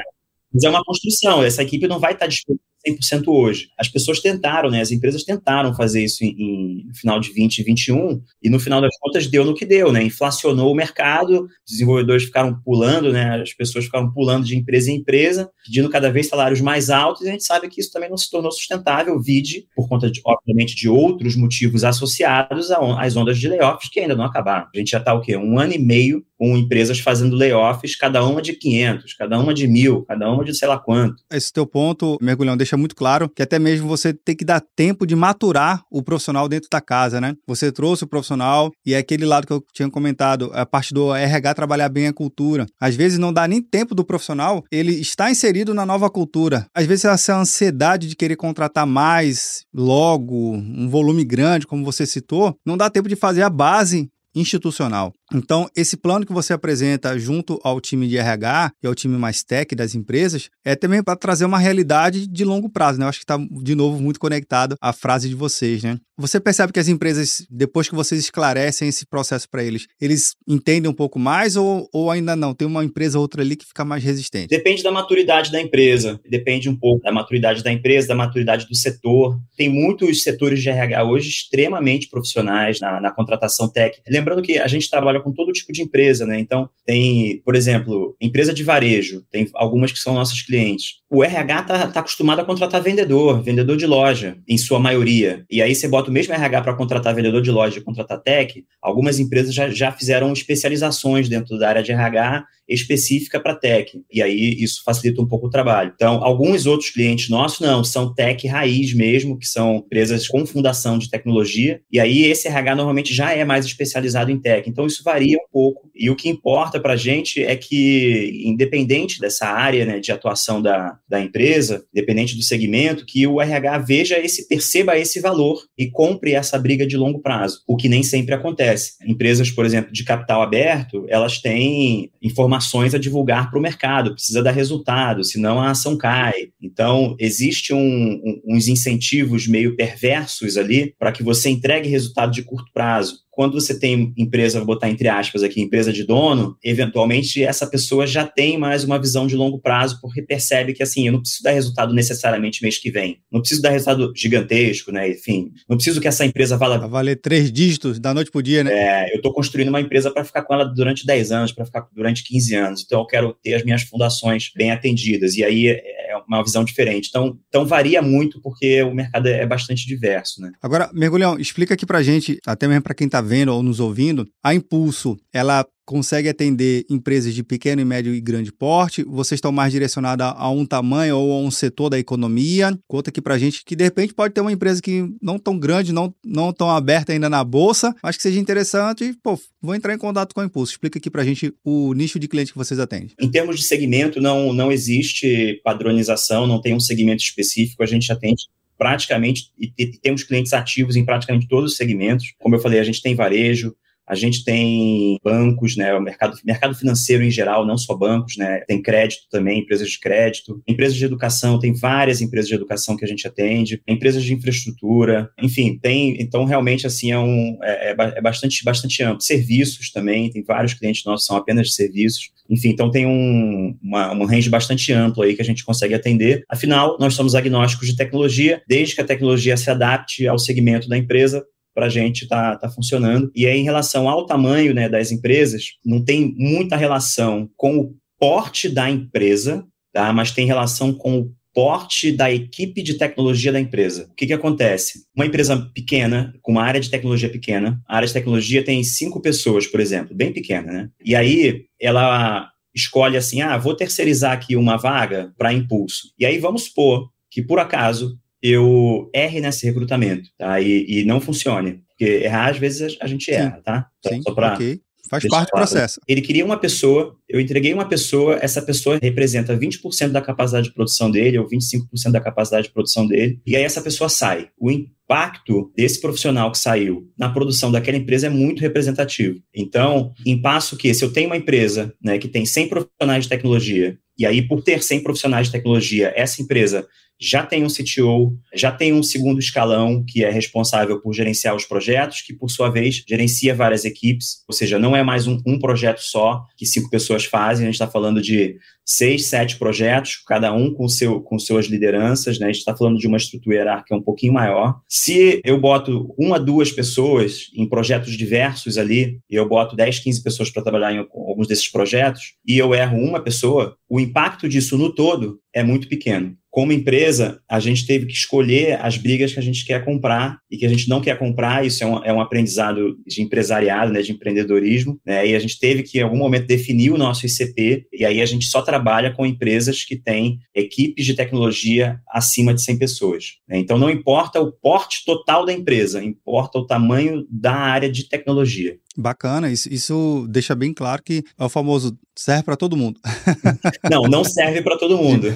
Mas 0.54 0.64
é 0.64 0.70
uma 0.70 0.84
construção, 0.84 1.44
essa 1.44 1.64
equipe 1.64 1.88
não 1.88 2.00
vai 2.00 2.14
estar 2.14 2.28
disponível 2.28 2.67
100% 2.92 3.24
hoje. 3.28 3.70
As 3.78 3.88
pessoas 3.88 4.20
tentaram, 4.20 4.70
né? 4.70 4.82
As 4.82 4.92
empresas 4.92 5.24
tentaram 5.24 5.74
fazer 5.74 6.04
isso 6.04 6.24
em, 6.24 6.88
em, 6.90 6.94
final 6.94 7.20
de 7.20 7.28
2021 7.30 8.22
e 8.42 8.50
no 8.50 8.60
final 8.60 8.82
das 8.82 8.98
contas 9.00 9.28
deu 9.28 9.46
no 9.46 9.54
que 9.54 9.66
deu, 9.66 9.92
né? 9.92 10.04
Inflacionou 10.04 10.72
o 10.72 10.76
mercado, 10.76 11.48
desenvolvedores 11.68 12.24
ficaram 12.24 12.60
pulando, 12.62 13.12
né? 13.12 13.42
As 13.42 13.54
pessoas 13.54 13.86
ficaram 13.86 14.12
pulando 14.12 14.46
de 14.46 14.58
empresa 14.58 14.92
em 14.92 14.96
empresa, 14.96 15.50
pedindo 15.66 15.90
cada 15.90 16.12
vez 16.12 16.28
salários 16.28 16.62
mais 16.62 16.90
altos 16.90 17.24
e 17.24 17.30
a 17.30 17.32
gente 17.32 17.44
sabe 17.44 17.68
que 17.70 17.82
isso 17.82 17.92
também 17.92 18.10
não 18.10 18.18
se 18.18 18.30
tornou 18.30 18.52
sustentável, 18.52 19.20
vide 19.20 19.68
por 19.76 19.88
conta, 19.88 20.10
de, 20.10 20.22
obviamente, 20.26 20.76
de 20.76 20.90
outros 20.90 21.36
motivos 21.36 21.84
associados 21.84 22.72
às 22.72 23.16
ondas 23.16 23.38
de 23.38 23.48
layoffs 23.48 23.90
que 23.90 24.00
ainda 24.00 24.16
não 24.16 24.24
acabaram. 24.24 24.68
A 24.74 24.78
gente 24.78 24.92
já 24.92 25.00
está 25.00 25.14
o 25.14 25.22
quê? 25.22 25.36
Um 25.38 25.60
ano 25.60 25.74
e 25.74 25.80
meio 25.80 26.26
com 26.38 26.58
empresas 26.58 27.00
fazendo 27.00 27.36
layoffs, 27.36 27.96
cada 27.96 28.24
uma 28.24 28.42
de 28.42 28.54
500, 28.54 29.14
cada 29.14 29.40
uma 29.40 29.54
de 29.54 29.68
mil, 29.68 30.04
cada 30.06 30.32
uma 30.32 30.44
de 30.44 30.54
sei 30.54 30.68
lá 30.68 30.78
quanto. 30.78 31.24
Esse 31.32 31.52
teu 31.52 31.66
ponto, 31.66 32.18
Mergulhão, 32.22 32.56
deixa 32.56 32.78
muito 32.78 32.96
claro 32.96 33.30
que 33.30 33.42
até 33.42 33.58
mesmo 33.58 33.88
você 33.88 34.14
tem 34.14 34.36
que 34.36 34.46
dar 34.46 34.62
tempo 34.76 35.06
de 35.06 35.16
maturar 35.16 35.84
o 35.92 36.02
profissional 36.02 36.48
dentro 36.48 36.70
da 36.72 36.82
casa, 36.82 37.20
né? 37.20 37.36
Você 37.48 37.72
trouxe 37.72 38.04
o 38.04 38.08
profissional 38.08 38.72
e 38.86 38.94
é 38.94 38.98
aquele 38.98 39.26
lado 39.26 39.48
que 39.48 39.54
eu 39.54 39.64
tinha 39.74 39.90
comentado, 39.90 40.52
a 40.54 40.66
parte 40.66 40.94
do 40.94 41.14
RH 41.14 41.54
trabalhar 41.56 41.90
bem 41.90 42.08
a 42.08 42.14
cultura. 42.14 42.66
Às 42.80 42.96
vezes 42.96 43.18
não 43.18 43.34
dá 43.34 43.48
nem 43.48 43.62
tempo 43.62 43.96
do 43.96 44.06
profissional, 44.06 44.64
ele 44.72 44.94
está 44.94 45.32
inserido 45.32 45.74
na 45.74 45.86
nova 45.86 46.10
cultura. 46.10 46.68
Às 46.74 46.86
vezes 46.86 47.06
essa 47.06 47.38
ansiedade 47.38 48.08
de 48.08 48.16
querer 48.16 48.36
contratar 48.36 48.86
mais 48.86 49.64
logo, 49.74 50.54
um 50.54 50.88
volume 50.90 51.24
grande, 51.24 51.68
como 51.68 51.84
você 51.86 52.06
citou, 52.06 52.56
não 52.66 52.78
dá 52.78 52.90
tempo 52.90 53.10
de 53.10 53.16
fazer 53.16 53.42
a 53.42 53.50
base 53.50 54.10
institucional. 54.36 55.14
Então, 55.34 55.70
esse 55.76 55.98
plano 55.98 56.26
que 56.26 56.34
você 56.34 56.54
apresenta 56.54 57.18
junto 57.20 57.60
ao 57.64 57.82
time 57.82 58.08
de 58.08 58.18
RH 58.18 58.72
e 58.82 58.88
ao 58.88 58.96
time 58.96 59.18
mais 59.18 59.44
tech 59.44 59.76
das 59.76 59.94
empresas 59.94 60.50
é 60.64 60.76
também 60.76 61.04
para 61.04 61.18
trazer 61.18 61.46
uma 61.46 61.60
realidade 61.60 62.28
de 62.28 62.46
longo 62.46 62.70
prazo, 62.70 63.00
né? 63.00 63.06
Eu 63.06 63.10
acho 63.10 63.20
que 63.20 63.24
está, 63.24 63.38
de 63.38 63.76
novo, 63.76 64.02
muito 64.02 64.20
conectado 64.20 64.76
à 64.82 64.94
frase 64.94 65.28
de 65.28 65.36
vocês, 65.36 65.84
né? 65.84 65.98
Você 66.20 66.40
percebe 66.40 66.74
que 66.74 66.80
as 66.80 66.88
empresas, 66.88 67.46
depois 67.48 67.88
que 67.88 67.94
vocês 67.94 68.20
esclarecem 68.20 68.88
esse 68.88 69.06
processo 69.06 69.48
para 69.48 69.64
eles, 69.64 69.86
eles 70.02 70.34
entendem 70.48 70.90
um 70.90 70.94
pouco 70.94 71.20
mais 71.20 71.56
ou, 71.56 71.88
ou 71.94 72.10
ainda 72.10 72.36
não? 72.36 72.56
Tem 72.56 72.68
uma 72.68 72.84
empresa 72.84 73.20
ou 73.20 73.22
outra 73.22 73.44
ali 73.44 73.56
que 73.56 73.66
fica 73.66 73.86
mais 73.86 74.04
resistente? 74.04 74.48
Depende 74.48 74.82
da 74.82 74.92
maturidade 74.92 75.52
da 75.52 75.62
empresa, 75.62 76.20
depende 76.28 76.70
um 76.70 76.76
pouco 76.76 77.04
da 77.04 77.12
maturidade 77.12 77.64
da 77.64 77.72
empresa, 77.72 78.08
da 78.08 78.16
maturidade 78.16 78.66
do 78.68 78.76
setor. 78.76 79.40
Tem 79.56 79.70
muitos 79.70 80.24
setores 80.24 80.62
de 80.62 80.70
RH 80.70 81.04
hoje 81.04 81.30
extremamente 81.30 82.10
profissionais 82.10 82.80
na, 82.80 83.00
na 83.00 83.12
contratação 83.12 83.70
tech. 83.70 84.02
Lembrando 84.08 84.42
que 84.42 84.58
a 84.58 84.68
gente 84.68 84.90
trabalha 84.90 85.17
trabalha 85.18 85.24
com 85.24 85.32
todo 85.32 85.52
tipo 85.52 85.72
de 85.72 85.82
empresa, 85.82 86.26
né? 86.26 86.40
Então, 86.40 86.70
tem, 86.86 87.42
por 87.44 87.56
exemplo, 87.56 88.16
empresa 88.22 88.54
de 88.54 88.64
varejo, 88.64 89.24
tem 89.32 89.50
algumas 89.54 89.92
que 89.92 90.00
são 90.00 90.14
nossos 90.14 90.42
clientes. 90.42 90.98
O 91.10 91.24
RH 91.24 91.62
está 91.62 91.88
tá 91.88 92.00
acostumado 92.00 92.40
a 92.40 92.46
contratar 92.46 92.82
vendedor, 92.82 93.42
vendedor 93.42 93.78
de 93.78 93.86
loja, 93.86 94.38
em 94.48 94.58
sua 94.58 94.80
maioria. 94.80 95.46
E 95.50 95.62
aí 95.62 95.74
você 95.74 95.88
bota 95.88 96.10
o 96.10 96.14
mesmo 96.14 96.34
RH 96.34 96.62
para 96.62 96.76
contratar 96.76 97.16
vendedor 97.16 97.42
de 97.42 97.52
loja 97.52 97.80
e 97.80 97.84
contratar 97.84 98.22
tech. 98.22 98.64
Algumas 98.82 99.20
empresas 99.20 99.54
já, 99.54 99.70
já 99.70 99.92
fizeram 99.92 100.32
especializações 100.32 101.28
dentro 101.28 101.58
da 101.58 101.70
área 101.70 101.84
de 101.84 101.92
RH 101.92 102.46
específica 102.68 103.40
para 103.40 103.56
tech. 103.56 104.02
E 104.12 104.22
aí 104.22 104.56
isso 104.60 104.84
facilita 104.84 105.22
um 105.22 105.28
pouco 105.28 105.48
o 105.48 105.50
trabalho. 105.50 105.92
Então, 105.96 106.24
alguns 106.24 106.66
outros 106.66 106.90
clientes 106.90 107.30
nossos 107.30 107.60
não, 107.60 107.84
são 107.84 108.14
tech 108.14 108.46
raiz 108.48 108.94
mesmo, 108.94 109.38
que 109.38 109.48
são 109.48 109.78
empresas 109.78 110.28
com 110.28 110.46
fundação 110.46 110.98
de 110.98 111.10
tecnologia. 111.10 111.82
E 111.92 112.00
aí 112.00 112.26
esse 112.26 112.48
RH 112.48 112.76
normalmente 112.76 113.14
já 113.14 113.34
é 113.34 113.46
mais 113.46 113.66
especializado 113.66 114.32
em 114.32 114.40
tech. 114.40 114.70
Então, 114.70 114.86
isso 114.86 115.04
varia 115.04 115.38
um 115.38 115.52
pouco. 115.52 115.90
E 115.96 116.10
o 116.10 116.16
que 116.16 116.30
importa 116.30 116.80
para 116.80 116.94
a 116.94 116.98
gente 116.98 117.42
é 117.44 117.56
que, 117.56 118.42
independente 118.44 119.20
dessa 119.20 119.48
área 119.48 119.86
né, 119.86 120.00
de 120.00 120.12
atuação 120.12 120.62
da, 120.62 120.98
da 121.08 121.22
empresa, 121.22 121.86
independente 121.94 122.36
do 122.36 122.44
segmento, 122.44 123.06
que 123.06 123.26
o 123.26 123.42
RH 123.42 123.80
veja 123.80 124.20
esse, 124.20 124.48
perceba 124.48 124.98
esse 124.98 125.20
valor 125.20 125.64
e 125.78 125.90
compre 125.90 126.34
essa 126.34 126.60
briga 126.60 126.86
de 126.86 126.98
longo 126.98 127.20
prazo, 127.20 127.62
o 127.68 127.76
que 127.76 127.90
nem 127.90 128.04
sempre 128.04 128.36
acontece. 128.36 128.94
Empresas, 129.06 129.50
por 129.50 129.66
exemplo, 129.66 129.92
de 129.92 130.04
capital 130.04 130.42
aberto, 130.42 131.06
elas 131.08 131.40
têm 131.40 132.12
informações 132.22 132.57
a 132.96 133.00
divulgar 133.00 133.50
para 133.50 133.60
o 133.60 133.62
mercado, 133.62 134.14
precisa 134.14 134.44
dar 134.44 134.52
resultado, 134.52 135.24
senão 135.24 135.60
a 135.60 135.72
ação 135.72 135.98
cai. 135.98 136.50
Então, 136.62 137.16
existe 137.20 137.74
um, 137.74 137.80
um, 137.80 138.42
uns 138.48 138.68
incentivos 138.68 139.48
meio 139.48 139.76
perversos 139.76 140.58
ali 140.58 140.94
para 140.98 141.12
que 141.12 141.24
você 141.24 141.50
entregue 141.50 141.90
resultado 141.90 142.32
de 142.32 142.44
curto 142.44 142.72
prazo 142.74 143.27
quando 143.38 143.54
você 143.54 143.80
tem 143.80 144.12
empresa, 144.18 144.58
vou 144.58 144.66
botar 144.66 144.90
entre 144.90 145.08
aspas 145.08 145.44
aqui, 145.44 145.62
empresa 145.62 145.94
de 145.94 146.04
dono, 146.04 146.58
eventualmente 146.64 147.44
essa 147.44 147.68
pessoa 147.68 148.08
já 148.08 148.26
tem 148.26 148.58
mais 148.58 148.84
uma 148.84 148.98
visão 148.98 149.28
de 149.28 149.36
longo 149.36 149.60
prazo, 149.60 150.00
porque 150.02 150.24
percebe 150.24 150.74
que, 150.74 150.82
assim, 150.82 151.06
eu 151.06 151.14
não 151.14 151.20
preciso 151.20 151.44
dar 151.44 151.52
resultado 151.52 151.94
necessariamente 151.94 152.64
mês 152.64 152.80
que 152.80 152.90
vem. 152.90 153.20
Não 153.32 153.40
preciso 153.40 153.62
dar 153.62 153.70
resultado 153.70 154.12
gigantesco, 154.16 154.92
né? 154.92 155.12
Enfim, 155.12 155.52
não 155.70 155.78
preciso 155.78 156.02
que 156.02 156.08
essa 156.08 156.26
empresa 156.26 156.58
vala... 156.58 156.80
Vai 156.80 156.90
valer 156.90 157.18
três 157.18 157.52
dígitos 157.52 158.00
da 158.00 158.12
noite 158.12 158.32
pro 158.32 158.42
dia, 158.42 158.64
né? 158.64 158.72
É, 158.74 159.14
eu 159.14 159.18
estou 159.18 159.32
construindo 159.32 159.70
uma 159.70 159.82
empresa 159.82 160.10
para 160.10 160.24
ficar 160.24 160.42
com 160.42 160.56
ela 160.56 160.66
durante 160.66 161.06
10 161.06 161.32
anos, 161.32 161.52
para 161.52 161.64
ficar 161.64 161.88
durante 161.94 162.24
15 162.24 162.56
anos. 162.56 162.84
Então, 162.84 163.02
eu 163.02 163.06
quero 163.06 163.38
ter 163.44 163.54
as 163.54 163.64
minhas 163.64 163.84
fundações 163.84 164.50
bem 164.56 164.72
atendidas. 164.72 165.36
E 165.36 165.44
aí 165.44 165.68
é 165.68 166.07
uma 166.28 166.44
visão 166.44 166.64
diferente. 166.64 167.08
Então, 167.10 167.38
então 167.48 167.66
varia 167.66 168.02
muito, 168.02 168.42
porque 168.42 168.82
o 168.84 168.94
mercado 168.94 169.28
é 169.28 169.46
bastante 169.46 169.86
diverso, 169.86 170.42
né? 170.42 170.52
Agora, 170.62 170.90
Mergulhão, 170.94 171.38
explica 171.38 171.74
aqui 171.74 171.86
pra 171.86 172.04
gente, 172.04 172.38
até 172.46 172.68
mesmo 172.68 172.84
para 172.84 172.96
quem 172.96 173.06
está 173.06 173.22
vendo 173.22 173.54
ou 173.54 173.62
nos 173.64 173.80
ouvindo, 173.80 174.28
a 174.44 174.54
Impulso, 174.54 175.18
ela 175.34 175.66
consegue 175.88 176.28
atender 176.28 176.86
empresas 176.90 177.34
de 177.34 177.42
pequeno, 177.42 177.84
médio 177.86 178.14
e 178.14 178.20
grande 178.20 178.52
porte? 178.52 179.04
Vocês 179.04 179.38
estão 179.38 179.54
mais 179.54 179.72
direcionados 179.72 180.34
a 180.36 180.50
um 180.52 180.66
tamanho 180.66 181.18
ou 181.18 181.32
a 181.32 181.40
um 181.40 181.50
setor 181.50 181.90
da 181.90 181.98
economia? 181.98 182.78
Conta 182.86 183.10
aqui 183.10 183.22
pra 183.22 183.38
gente 183.38 183.64
que 183.64 183.74
de 183.74 183.86
repente 183.86 184.14
pode 184.14 184.34
ter 184.34 184.42
uma 184.42 184.52
empresa 184.52 184.82
que 184.82 185.10
não 185.22 185.40
tão 185.40 185.58
grande, 185.58 185.94
não, 185.94 186.14
não 186.26 186.52
tão 186.52 186.70
aberta 186.70 187.14
ainda 187.14 187.30
na 187.30 187.42
bolsa, 187.42 187.96
mas 188.04 188.18
que 188.18 188.24
seja 188.24 188.38
interessante. 188.38 189.18
Pô, 189.24 189.40
vou 189.62 189.74
entrar 189.74 189.94
em 189.94 189.98
contato 189.98 190.36
com 190.36 190.42
a 190.42 190.46
Impulso. 190.46 190.74
Explica 190.74 191.00
aqui 191.00 191.10
pra 191.10 191.24
gente 191.24 191.54
o 191.64 191.94
nicho 191.94 192.20
de 192.20 192.28
cliente 192.28 192.52
que 192.52 192.58
vocês 192.58 192.82
atendem. 192.82 193.12
Em 193.18 193.32
termos 193.32 193.58
de 193.58 193.64
segmento, 193.64 194.20
não, 194.20 194.52
não 194.52 194.70
existe 194.70 195.62
padronização, 195.64 196.46
não 196.46 196.60
tem 196.60 196.76
um 196.76 196.82
segmento 196.82 197.24
específico. 197.24 197.82
A 197.82 197.88
gente 197.88 198.12
atende 198.12 198.44
praticamente, 198.78 199.52
e 199.58 199.88
temos 200.02 200.24
clientes 200.24 200.54
ativos 200.54 200.96
em 200.98 201.06
praticamente 201.06 201.48
todos 201.48 201.72
os 201.72 201.78
segmentos. 201.78 202.34
Como 202.38 202.56
eu 202.56 202.60
falei, 202.60 202.80
a 202.80 202.84
gente 202.84 203.02
tem 203.02 203.16
varejo, 203.16 203.74
a 204.08 204.16
gente 204.16 204.44
tem 204.44 205.20
bancos, 205.24 205.76
né, 205.76 205.94
o 205.94 206.02
mercado, 206.02 206.38
mercado 206.46 206.74
financeiro 206.74 207.24
em 207.24 207.32
geral, 207.32 207.66
não 207.66 207.78
só 207.78 207.96
bancos, 207.96 208.38
né, 208.38 208.62
tem 208.68 208.82
crédito 208.82 209.24
também, 209.30 209.60
empresas 209.60 209.90
de 209.90 210.00
crédito, 210.00 210.62
empresas 210.68 210.96
de 210.96 211.06
educação, 211.06 211.60
tem 211.60 211.74
várias 211.74 212.22
empresas 212.22 212.48
de 212.48 212.56
educação 212.56 212.96
que 212.96 213.04
a 213.04 213.08
gente 213.08 213.28
atende, 213.28 213.82
empresas 213.88 214.24
de 214.24 214.34
infraestrutura, 214.34 215.30
enfim, 215.42 215.78
tem, 215.78 216.22
então 216.22 216.46
realmente 216.46 216.88
assim 216.88 217.12
é, 217.12 217.20
um, 217.20 217.58
é, 217.62 217.92
é, 217.92 217.96
é 218.18 218.22
bastante, 218.22 218.64
bastante 218.64 219.04
amplo. 219.04 219.22
Serviços 219.22 219.92
também, 219.92 220.30
tem 220.30 220.44
vários 220.44 220.74
clientes 220.74 221.04
nossos 221.04 221.26
são 221.26 221.36
apenas 221.36 221.68
de 221.68 221.74
serviços, 221.74 222.32
enfim, 222.50 222.70
então 222.70 222.90
tem 222.90 223.06
um, 223.06 223.78
uma, 223.82 224.14
um 224.14 224.26
range 224.26 224.50
bastante 224.50 224.94
amplo 224.94 225.24
aí 225.24 225.36
que 225.36 225.42
a 225.42 225.46
gente 225.46 225.66
consegue 225.66 225.94
atender. 225.94 226.44
Afinal, 226.48 226.98
nós 227.00 227.14
somos 227.14 227.36
agnósticos 227.36 227.88
de 227.88 227.96
tecnologia, 227.96 228.62
desde 228.68 228.96
que 228.96 229.02
a 229.02 229.06
tecnologia 229.06 229.58
se 229.58 229.70
adapte 229.70 230.28
ao 230.28 230.40
segmento 230.40 230.88
da 230.88 230.98
empresa, 230.98 231.44
para 231.78 231.86
a 231.86 231.90
gente 231.90 232.24
está 232.24 232.56
tá 232.56 232.68
funcionando. 232.68 233.32
E 233.36 233.46
aí, 233.46 233.60
em 233.60 233.64
relação 233.64 234.10
ao 234.10 234.26
tamanho 234.26 234.74
né, 234.74 234.90
das 234.90 235.12
empresas, 235.12 235.74
não 235.86 236.04
tem 236.04 236.34
muita 236.36 236.76
relação 236.76 237.48
com 237.56 237.78
o 237.78 237.96
porte 238.20 238.68
da 238.68 238.90
empresa, 238.90 239.64
tá? 239.94 240.12
mas 240.12 240.32
tem 240.32 240.48
relação 240.48 240.92
com 240.92 241.20
o 241.20 241.32
porte 241.54 242.12
da 242.12 242.32
equipe 242.32 242.82
de 242.82 242.96
tecnologia 242.96 243.52
da 243.52 243.60
empresa. 243.60 244.08
O 244.12 244.16
que, 244.16 244.26
que 244.26 244.34
acontece? 244.34 245.04
Uma 245.16 245.28
empresa 245.28 245.70
pequena, 245.72 246.34
com 246.42 246.54
uma 246.54 246.64
área 246.64 246.82
de 246.82 246.90
tecnologia 246.90 247.30
pequena, 247.30 247.80
a 247.88 247.98
área 247.98 248.08
de 248.08 248.14
tecnologia 248.14 248.66
tem 248.66 248.84
cinco 248.84 249.22
pessoas, 249.22 249.68
por 249.68 249.80
exemplo, 249.80 250.16
bem 250.16 250.34
pequena, 250.34 250.72
né? 250.72 250.90
E 251.06 251.16
aí 251.16 251.66
ela 251.80 252.50
escolhe 252.74 253.18
assim: 253.18 253.42
ah, 253.42 253.56
vou 253.56 253.76
terceirizar 253.76 254.32
aqui 254.32 254.56
uma 254.56 254.78
vaga 254.78 255.32
para 255.38 255.54
impulso. 255.54 256.12
E 256.18 256.26
aí 256.26 256.40
vamos 256.40 256.64
supor 256.64 257.12
que, 257.30 257.44
por 257.44 257.60
acaso, 257.60 258.18
eu 258.50 259.10
erre 259.14 259.40
nesse 259.40 259.66
recrutamento, 259.66 260.30
tá? 260.38 260.60
E, 260.60 260.86
e 260.88 261.06
não 261.06 261.20
funcione. 261.20 261.82
Porque 261.90 262.06
errar, 262.26 262.50
às 262.50 262.58
vezes, 262.58 262.98
a 263.02 263.08
gente 263.08 263.32
erra, 263.32 263.62
tá? 263.64 263.88
Sim, 264.08 264.22
Só 264.22 264.34
para 264.34 264.54
okay. 264.54 264.80
Faz 265.10 265.26
parte 265.28 265.50
do 265.50 265.58
processo. 265.58 266.00
Ele 266.08 266.22
queria 266.22 266.44
uma 266.44 266.58
pessoa, 266.58 267.16
eu 267.30 267.40
entreguei 267.40 267.74
uma 267.74 267.88
pessoa, 267.88 268.38
essa 268.42 268.62
pessoa 268.62 269.00
representa 269.02 269.58
20% 269.58 270.10
da 270.10 270.22
capacidade 270.22 270.68
de 270.68 270.74
produção 270.74 271.10
dele, 271.10 271.38
ou 271.38 271.48
25% 271.48 272.12
da 272.12 272.20
capacidade 272.20 272.68
de 272.68 272.74
produção 272.74 273.08
dele, 273.08 273.40
e 273.46 273.56
aí 273.56 273.64
essa 273.64 273.82
pessoa 273.82 274.10
sai. 274.10 274.50
O 274.60 274.70
impacto 274.70 275.72
desse 275.76 276.02
profissional 276.02 276.52
que 276.52 276.58
saiu 276.58 277.10
na 277.18 277.30
produção 277.30 277.72
daquela 277.72 277.98
empresa 277.98 278.28
é 278.28 278.30
muito 278.30 278.60
representativo. 278.60 279.40
Então, 279.56 280.14
em 280.26 280.42
passo 280.42 280.76
que, 280.76 280.94
se 280.94 281.04
eu 281.04 281.14
tenho 281.14 281.28
uma 281.28 281.38
empresa 281.38 281.94
né, 282.04 282.18
que 282.18 282.28
tem 282.28 282.46
100 282.46 282.68
profissionais 282.68 283.24
de 283.24 283.30
tecnologia, 283.30 283.98
e 284.20 284.26
aí, 284.26 284.42
por 284.42 284.64
ter 284.64 284.84
100 284.84 285.04
profissionais 285.04 285.48
de 285.48 285.54
tecnologia, 285.54 286.12
essa 286.16 286.42
empresa 286.42 286.88
já 287.20 287.46
tem 287.46 287.64
um 287.64 287.68
CTO, 287.68 288.38
já 288.54 288.72
tem 288.72 288.94
um 288.94 289.04
segundo 289.04 289.40
escalão 289.40 290.04
que 290.06 290.24
é 290.24 290.30
responsável 290.30 291.02
por 291.02 291.14
gerenciar 291.14 291.56
os 291.56 291.66
projetos, 291.66 292.22
que 292.22 292.34
por 292.34 292.50
sua 292.50 292.70
vez 292.70 293.04
gerencia 293.08 293.56
várias 293.56 293.86
equipes, 293.86 294.44
ou 294.48 294.54
seja, 294.54 294.78
não 294.78 294.96
é 294.96 295.04
mais 295.04 295.28
um, 295.28 295.40
um 295.46 295.60
projeto 295.60 296.00
só 296.00 296.44
que 296.56 296.66
cinco 296.66 296.90
pessoas 296.90 297.26
fazem, 297.26 297.66
a 297.66 297.68
gente 297.68 297.76
está 297.76 297.88
falando 297.88 298.22
de 298.22 298.58
seis, 298.88 299.28
sete 299.28 299.58
projetos, 299.58 300.24
cada 300.26 300.54
um 300.54 300.74
com, 300.74 300.88
seu, 300.88 301.20
com 301.20 301.38
suas 301.38 301.66
lideranças, 301.66 302.40
né? 302.40 302.46
a 302.46 302.50
gente 302.50 302.60
está 302.60 302.76
falando 302.76 302.98
de 302.98 303.06
uma 303.06 303.18
estrutura 303.18 303.58
hierárquica 303.58 303.96
um 303.96 304.02
pouquinho 304.02 304.32
maior. 304.32 304.80
Se 304.88 305.42
eu 305.44 305.60
boto 305.60 306.16
uma, 306.18 306.40
duas 306.40 306.72
pessoas 306.72 307.52
em 307.54 307.68
projetos 307.68 308.16
diversos 308.16 308.78
ali, 308.78 309.20
e 309.30 309.36
eu 309.36 309.48
boto 309.48 309.76
10, 309.76 310.00
15 310.00 310.24
pessoas 310.24 310.50
para 310.50 310.64
trabalhar 310.64 310.94
em 310.94 311.00
alguns 311.00 311.48
desses 311.48 311.68
projetos, 311.68 312.36
e 312.48 312.58
eu 312.58 312.74
erro 312.74 312.98
uma 312.98 313.20
pessoa, 313.20 313.76
o 313.90 314.00
impacto 314.00 314.48
disso 314.48 314.78
no 314.78 314.94
todo 314.96 315.40
é 315.54 315.64
muito 315.64 315.90
pequeno 315.90 316.38
como 316.58 316.74
empresa, 316.74 317.40
a 317.48 317.60
gente 317.60 317.86
teve 317.86 318.08
que 318.08 318.14
escolher 318.14 318.84
as 318.84 318.98
brigas 318.98 319.32
que 319.32 319.38
a 319.38 319.44
gente 319.44 319.64
quer 319.64 319.86
comprar 319.86 320.40
e 320.50 320.58
que 320.58 320.66
a 320.66 320.70
gente 320.70 320.90
não 320.90 321.00
quer 321.00 321.16
comprar. 321.16 321.64
Isso 321.64 321.84
é 321.84 321.86
um, 321.86 322.04
é 322.04 322.12
um 322.12 322.20
aprendizado 322.20 322.98
de 323.06 323.22
empresariado, 323.22 323.94
né, 323.94 324.02
de 324.02 324.12
empreendedorismo. 324.12 325.00
Né, 325.06 325.28
e 325.28 325.36
a 325.36 325.40
gente 325.40 325.60
teve 325.60 325.84
que, 325.84 326.00
em 326.00 326.02
algum 326.02 326.18
momento, 326.18 326.48
definir 326.48 326.90
o 326.90 326.98
nosso 326.98 327.28
ICP. 327.28 327.86
E 327.94 328.04
aí 328.04 328.24
a 328.24 328.26
gente 328.26 328.48
só 328.48 328.64
trabalha 328.64 329.14
com 329.14 329.24
empresas 329.24 329.84
que 329.84 329.96
têm 329.96 330.40
equipes 330.52 331.06
de 331.06 331.14
tecnologia 331.14 332.00
acima 332.10 332.56
de 332.56 332.64
100 332.64 332.80
pessoas. 332.80 333.34
Né? 333.48 333.60
Então, 333.60 333.78
não 333.78 333.92
importa 333.92 334.42
o 334.42 334.52
porte 334.52 335.06
total 335.06 335.46
da 335.46 335.54
empresa, 335.54 336.04
importa 336.04 336.58
o 336.58 336.66
tamanho 336.66 337.24
da 337.30 337.54
área 337.54 337.88
de 337.92 338.10
tecnologia. 338.10 338.80
Bacana, 338.98 339.52
isso, 339.52 339.72
isso 339.72 340.26
deixa 340.28 340.56
bem 340.56 340.74
claro 340.74 341.04
que 341.04 341.24
é 341.38 341.46
o 341.46 341.50
famoso 341.50 341.96
serve 342.18 342.44
para 342.44 342.58
todo 342.58 342.76
mundo. 342.76 343.00
Não, 343.90 344.04
não 344.04 344.24
serve 344.24 344.62
para 344.62 344.78
todo 344.78 344.98
mundo. 344.98 345.28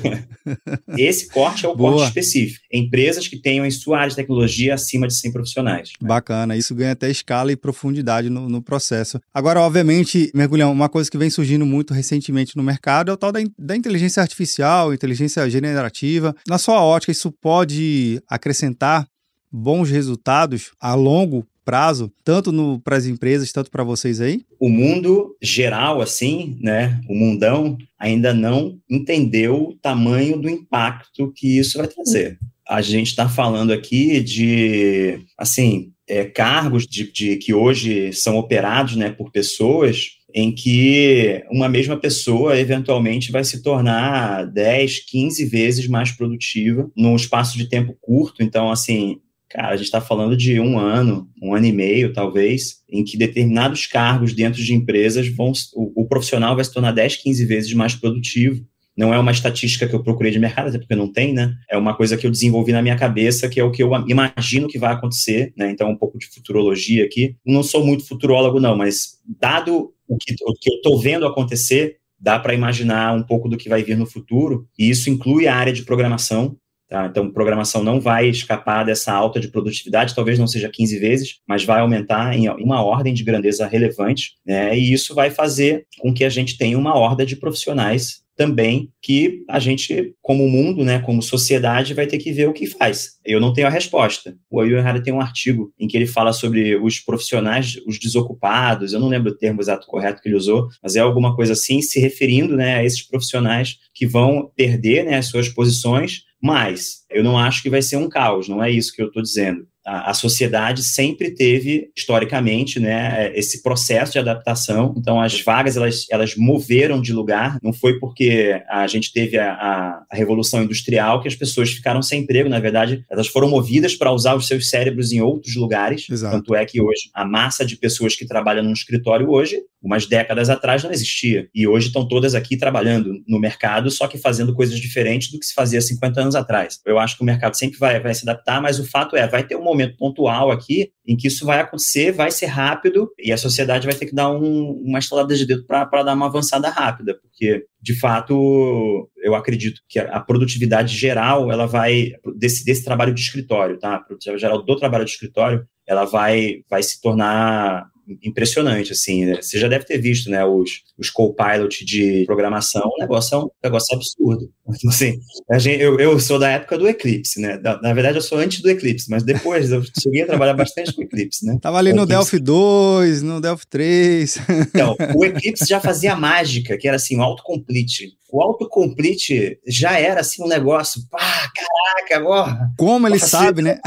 Esse 0.97 1.29
corte 1.29 1.65
é 1.65 1.69
o 1.69 1.75
Boa. 1.75 1.93
corte 1.93 2.07
específico. 2.07 2.65
Empresas 2.71 3.27
que 3.27 3.37
tenham 3.37 3.65
em 3.65 3.71
sua 3.71 3.99
área 3.99 4.09
de 4.09 4.15
tecnologia 4.15 4.73
acima 4.73 5.07
de 5.07 5.15
100 5.15 5.31
profissionais. 5.31 5.91
Bacana, 6.01 6.57
isso 6.57 6.73
ganha 6.73 6.93
até 6.93 7.09
escala 7.09 7.51
e 7.51 7.55
profundidade 7.55 8.29
no, 8.29 8.49
no 8.49 8.61
processo. 8.61 9.19
Agora, 9.33 9.61
obviamente, 9.61 10.31
Mergulhão, 10.33 10.71
uma 10.71 10.89
coisa 10.89 11.09
que 11.09 11.17
vem 11.17 11.29
surgindo 11.29 11.65
muito 11.65 11.93
recentemente 11.93 12.57
no 12.57 12.63
mercado 12.63 13.11
é 13.11 13.13
o 13.13 13.17
tal 13.17 13.31
da, 13.31 13.39
da 13.59 13.75
inteligência 13.75 14.21
artificial, 14.21 14.93
inteligência 14.93 15.47
generativa. 15.49 16.35
Na 16.47 16.57
sua 16.57 16.83
ótica, 16.83 17.11
isso 17.11 17.31
pode 17.31 18.21
acrescentar 18.27 19.07
bons 19.51 19.89
resultados 19.89 20.71
a 20.79 20.95
longo 20.95 21.45
prazo, 21.63 22.11
tanto 22.23 22.51
para 22.83 22.97
as 22.97 23.05
empresas, 23.05 23.51
tanto 23.51 23.69
para 23.69 23.83
vocês 23.83 24.19
aí? 24.19 24.41
O 24.59 24.69
mundo 24.69 25.35
geral, 25.41 26.01
assim, 26.01 26.57
né, 26.61 27.01
o 27.07 27.15
mundão, 27.15 27.77
ainda 27.99 28.33
não 28.33 28.77
entendeu 28.89 29.69
o 29.69 29.75
tamanho 29.75 30.37
do 30.37 30.49
impacto 30.49 31.31
que 31.35 31.57
isso 31.57 31.77
vai 31.77 31.87
trazer. 31.87 32.37
A 32.67 32.81
gente 32.81 33.07
está 33.07 33.27
falando 33.27 33.71
aqui 33.71 34.21
de, 34.21 35.19
assim, 35.37 35.91
é, 36.07 36.25
cargos 36.25 36.87
de, 36.87 37.11
de, 37.11 37.37
que 37.37 37.53
hoje 37.53 38.11
são 38.13 38.37
operados 38.37 38.95
né, 38.95 39.09
por 39.09 39.31
pessoas 39.31 40.17
em 40.33 40.51
que 40.51 41.43
uma 41.49 41.67
mesma 41.67 41.97
pessoa 41.97 42.57
eventualmente 42.57 43.31
vai 43.31 43.43
se 43.43 43.61
tornar 43.61 44.45
10, 44.45 45.05
15 45.05 45.45
vezes 45.45 45.87
mais 45.87 46.11
produtiva 46.11 46.89
num 46.95 47.15
espaço 47.15 47.57
de 47.57 47.67
tempo 47.67 47.95
curto. 47.99 48.41
Então, 48.41 48.71
assim, 48.71 49.19
Cara, 49.51 49.73
a 49.73 49.75
gente 49.75 49.85
está 49.85 49.99
falando 49.99 50.37
de 50.37 50.59
um 50.61 50.79
ano, 50.79 51.29
um 51.41 51.53
ano 51.53 51.65
e 51.65 51.73
meio, 51.73 52.13
talvez, 52.13 52.81
em 52.89 53.03
que 53.03 53.17
determinados 53.17 53.85
cargos 53.85 54.33
dentro 54.33 54.63
de 54.63 54.73
empresas 54.73 55.27
vão. 55.27 55.51
O, 55.73 56.03
o, 56.03 56.07
profissional 56.07 56.55
vai 56.55 56.63
se 56.63 56.73
tornar 56.73 56.91
10, 56.93 57.17
15 57.17 57.45
vezes 57.45 57.73
mais 57.73 57.93
produtivo. 57.93 58.65
não 58.95 59.13
é 59.13 59.19
uma 59.19 59.31
estatística 59.31 59.87
que 59.87 59.93
eu 59.93 60.03
procurei 60.03 60.31
de 60.31 60.39
mercado, 60.39 60.69
até 60.69 60.77
porque 60.77 60.95
não 60.95 61.11
tem, 61.11 61.33
né? 61.33 61.53
É 61.69 61.77
uma 61.77 61.93
coisa 61.93 62.15
que 62.15 62.25
eu 62.25 62.31
desenvolvi 62.31 62.71
na 62.71 62.81
minha 62.81 62.95
cabeça, 62.95 63.49
que 63.49 63.59
é 63.59 63.63
o 63.63 63.71
que 63.71 63.83
eu 63.83 63.91
imagino 64.07 64.69
que 64.69 64.79
vai 64.79 64.93
acontecer, 64.93 65.53
né? 65.57 65.69
Então, 65.69 65.89
um 65.89 65.97
pouco 65.97 66.17
de 66.17 66.27
futurologia 66.27 67.03
aqui. 67.03 67.35
Não 67.45 67.61
sou 67.61 67.85
muito 67.85 68.07
futurólogo, 68.07 68.59
não, 68.59 68.77
mas 68.77 69.19
dado 69.39 69.93
o 70.07 70.17
que, 70.17 70.33
o 70.45 70.53
que 70.53 70.71
eu 70.71 70.75
estou 70.75 70.99
vendo 70.99 71.25
acontecer, 71.25 71.97
dá 72.17 72.39
para 72.39 72.53
imaginar 72.53 73.13
um 73.13 73.23
pouco 73.23 73.49
do 73.49 73.57
que 73.57 73.67
vai 73.67 73.83
vir 73.83 73.97
no 73.97 74.05
futuro, 74.05 74.67
e 74.77 74.89
isso 74.89 75.09
inclui 75.09 75.47
a 75.47 75.55
área 75.55 75.73
de 75.73 75.83
programação, 75.83 76.55
Tá? 76.91 77.05
Então, 77.05 77.31
programação 77.31 77.81
não 77.81 78.01
vai 78.01 78.27
escapar 78.27 78.83
dessa 78.83 79.13
alta 79.13 79.39
de 79.39 79.47
produtividade, 79.47 80.13
talvez 80.13 80.37
não 80.37 80.45
seja 80.45 80.67
15 80.67 80.99
vezes, 80.99 81.39
mas 81.47 81.63
vai 81.63 81.79
aumentar 81.79 82.35
em 82.35 82.49
uma 82.49 82.83
ordem 82.83 83.13
de 83.13 83.23
grandeza 83.23 83.65
relevante, 83.65 84.33
né? 84.45 84.77
e 84.77 84.91
isso 84.91 85.15
vai 85.15 85.29
fazer 85.29 85.85
com 85.99 86.13
que 86.13 86.25
a 86.25 86.29
gente 86.29 86.57
tenha 86.57 86.77
uma 86.77 86.93
horda 86.93 87.25
de 87.25 87.37
profissionais 87.37 88.21
também 88.35 88.89
que 89.01 89.43
a 89.47 89.59
gente, 89.59 90.13
como 90.21 90.49
mundo, 90.49 90.83
né, 90.83 90.99
como 90.99 91.21
sociedade, 91.21 91.93
vai 91.93 92.07
ter 92.07 92.17
que 92.17 92.31
ver 92.31 92.49
o 92.49 92.53
que 92.53 92.65
faz. 92.65 93.19
Eu 93.23 93.39
não 93.39 93.53
tenho 93.53 93.67
a 93.67 93.69
resposta. 93.69 94.35
O 94.49 94.59
Ayu 94.59 94.79
Harari 94.79 95.03
tem 95.03 95.13
um 95.13 95.21
artigo 95.21 95.71
em 95.79 95.87
que 95.87 95.95
ele 95.95 96.07
fala 96.07 96.33
sobre 96.33 96.75
os 96.75 96.99
profissionais, 96.99 97.77
os 97.85 97.99
desocupados, 97.99 98.93
eu 98.93 98.99
não 98.99 99.09
lembro 99.09 99.31
o 99.31 99.37
termo 99.37 99.61
exato 99.61 99.85
correto 99.85 100.21
que 100.21 100.27
ele 100.27 100.35
usou, 100.35 100.67
mas 100.81 100.95
é 100.95 100.99
alguma 100.99 101.35
coisa 101.35 101.53
assim, 101.53 101.81
se 101.81 101.99
referindo 101.99 102.57
né, 102.57 102.77
a 102.77 102.83
esses 102.83 103.01
profissionais 103.01 103.77
que 103.93 104.07
vão 104.07 104.51
perder 104.55 105.05
né, 105.05 105.17
as 105.17 105.27
suas 105.27 105.47
posições, 105.47 106.23
mas 106.41 107.00
eu 107.13 107.23
não 107.23 107.37
acho 107.37 107.61
que 107.61 107.69
vai 107.69 107.81
ser 107.81 107.97
um 107.97 108.09
caos, 108.09 108.47
não 108.47 108.63
é 108.63 108.69
isso 108.69 108.93
que 108.93 109.01
eu 109.01 109.07
estou 109.07 109.21
dizendo 109.21 109.65
a, 109.85 110.11
a, 110.11 110.13
sociedade 110.13 110.83
sempre 110.83 111.31
teve, 111.31 111.89
historicamente, 111.95 112.79
né, 112.79 113.31
esse 113.35 113.61
processo 113.63 114.13
de 114.13 114.19
adaptação. 114.19 114.93
Então, 114.97 115.19
as 115.19 115.41
vagas, 115.41 115.75
elas, 115.75 116.05
elas 116.09 116.35
moveram 116.35 117.01
de 117.01 117.13
lugar. 117.13 117.57
Não 117.63 117.73
foi 117.73 117.99
porque 117.99 118.61
a 118.69 118.85
gente 118.87 119.11
teve 119.11 119.37
a, 119.37 119.53
a, 119.53 120.03
a 120.09 120.15
Revolução 120.15 120.63
Industrial 120.63 121.21
que 121.21 121.27
as 121.27 121.35
pessoas 121.35 121.71
ficaram 121.71 122.01
sem 122.01 122.21
emprego. 122.21 122.49
Na 122.49 122.59
verdade, 122.59 123.03
elas 123.09 123.27
foram 123.27 123.49
movidas 123.49 123.95
para 123.95 124.11
usar 124.11 124.35
os 124.35 124.47
seus 124.47 124.69
cérebros 124.69 125.11
em 125.11 125.21
outros 125.21 125.55
lugares. 125.55 126.07
Exato. 126.09 126.35
Tanto 126.35 126.55
é 126.55 126.65
que 126.65 126.81
hoje, 126.81 127.09
a 127.13 127.25
massa 127.25 127.65
de 127.65 127.75
pessoas 127.75 128.15
que 128.15 128.27
trabalham 128.27 128.63
num 128.63 128.73
escritório 128.73 129.29
hoje, 129.29 129.59
umas 129.81 130.05
décadas 130.05 130.49
atrás, 130.49 130.83
não 130.83 130.91
existia. 130.91 131.49
E 131.55 131.67
hoje 131.67 131.87
estão 131.87 132.07
todas 132.07 132.35
aqui 132.35 132.55
trabalhando 132.55 133.13
no 133.27 133.39
mercado, 133.39 133.89
só 133.89 134.07
que 134.07 134.17
fazendo 134.17 134.53
coisas 134.53 134.79
diferentes 134.79 135.31
do 135.31 135.39
que 135.39 135.45
se 135.45 135.53
fazia 135.53 135.81
50 135.81 136.21
anos 136.21 136.35
atrás. 136.35 136.79
Eu 136.85 136.99
acho 137.01 137.17
que 137.17 137.23
o 137.23 137.25
mercado 137.25 137.57
sempre 137.57 137.79
vai, 137.79 137.99
vai 137.99 138.13
se 138.13 138.23
adaptar, 138.23 138.61
mas 138.61 138.79
o 138.79 138.89
fato 138.89 139.15
é, 139.15 139.27
vai 139.27 139.43
ter 139.43 139.55
uma 139.55 139.71
momento 139.71 139.95
pontual 139.97 140.51
aqui 140.51 140.91
em 141.07 141.15
que 141.15 141.27
isso 141.27 141.45
vai 141.45 141.59
acontecer, 141.59 142.11
vai 142.11 142.29
ser 142.29 142.45
rápido 142.45 143.09
e 143.17 143.31
a 143.31 143.37
sociedade 143.37 143.87
vai 143.87 143.95
ter 143.95 144.05
que 144.05 144.13
dar 144.13 144.29
um, 144.29 144.81
uma 144.85 144.99
estalada 144.99 145.33
de 145.35 145.45
dedo 145.45 145.65
para 145.65 146.03
dar 146.03 146.13
uma 146.13 146.27
avançada 146.27 146.69
rápida, 146.69 147.17
porque 147.21 147.65
de 147.81 147.97
fato 147.99 149.09
eu 149.23 149.33
acredito 149.33 149.81
que 149.89 149.99
a, 149.99 150.15
a 150.15 150.19
produtividade 150.19 150.95
geral 150.95 151.51
ela 151.51 151.65
vai 151.65 152.11
desse, 152.37 152.63
desse 152.63 152.83
trabalho 152.83 153.13
de 153.13 153.21
escritório, 153.21 153.79
tá? 153.79 153.95
A 153.95 153.99
produtividade 153.99 154.41
geral 154.41 154.63
do 154.63 154.75
trabalho 154.75 155.05
de 155.05 155.11
escritório 155.11 155.65
ela 155.87 156.05
vai 156.05 156.61
vai 156.69 156.83
se 156.83 157.01
tornar 157.01 157.89
impressionante, 158.23 158.91
assim, 158.91 159.25
né? 159.25 159.41
Você 159.41 159.59
já 159.59 159.67
deve 159.67 159.85
ter 159.85 159.97
visto, 159.97 160.29
né, 160.29 160.43
os, 160.45 160.81
os 160.97 161.09
co-pilot 161.09 161.85
de 161.85 162.23
programação, 162.25 162.83
o 162.85 162.99
negócio 162.99 163.35
é 163.35 163.39
um 163.39 163.49
negócio 163.63 163.95
absurdo. 163.95 164.51
Então, 164.67 164.89
assim, 164.89 165.19
gente, 165.59 165.81
eu, 165.81 165.99
eu 165.99 166.19
sou 166.19 166.39
da 166.39 166.49
época 166.49 166.77
do 166.77 166.87
Eclipse, 166.87 167.39
né? 167.39 167.59
Na, 167.61 167.81
na, 167.81 167.93
verdade, 167.93 168.17
eu 168.17 168.21
sou 168.21 168.37
antes 168.37 168.61
do 168.61 168.69
Eclipse, 168.69 169.09
mas 169.09 169.23
depois 169.23 169.71
eu 169.71 169.83
cheguei 170.01 170.23
a 170.23 170.27
trabalhar 170.27 170.53
bastante 170.53 170.93
com 170.93 171.01
o 171.01 171.03
Eclipse, 171.03 171.45
né? 171.45 171.57
Tava 171.61 171.77
ali 171.77 171.93
no 171.93 172.05
Delphi 172.05 172.39
2, 172.39 173.21
no 173.21 173.41
Delphi 173.41 173.67
3. 173.67 174.37
Então, 174.69 174.95
o 175.15 175.25
Eclipse 175.25 175.65
já 175.65 175.79
fazia 175.79 176.15
mágica, 176.15 176.77
que 176.77 176.87
era 176.87 176.97
assim, 176.97 177.17
o 177.17 177.21
autocomplete. 177.21 178.13
O 178.31 178.41
autocomplete 178.41 179.59
já 179.67 179.99
era 179.99 180.21
assim 180.21 180.41
um 180.43 180.47
negócio, 180.47 181.01
pá, 181.09 181.51
caraca, 181.91 182.23
ó. 182.25 182.49
Como 182.77 183.07
ele 183.07 183.19
sabe, 183.19 183.61
né? 183.61 183.79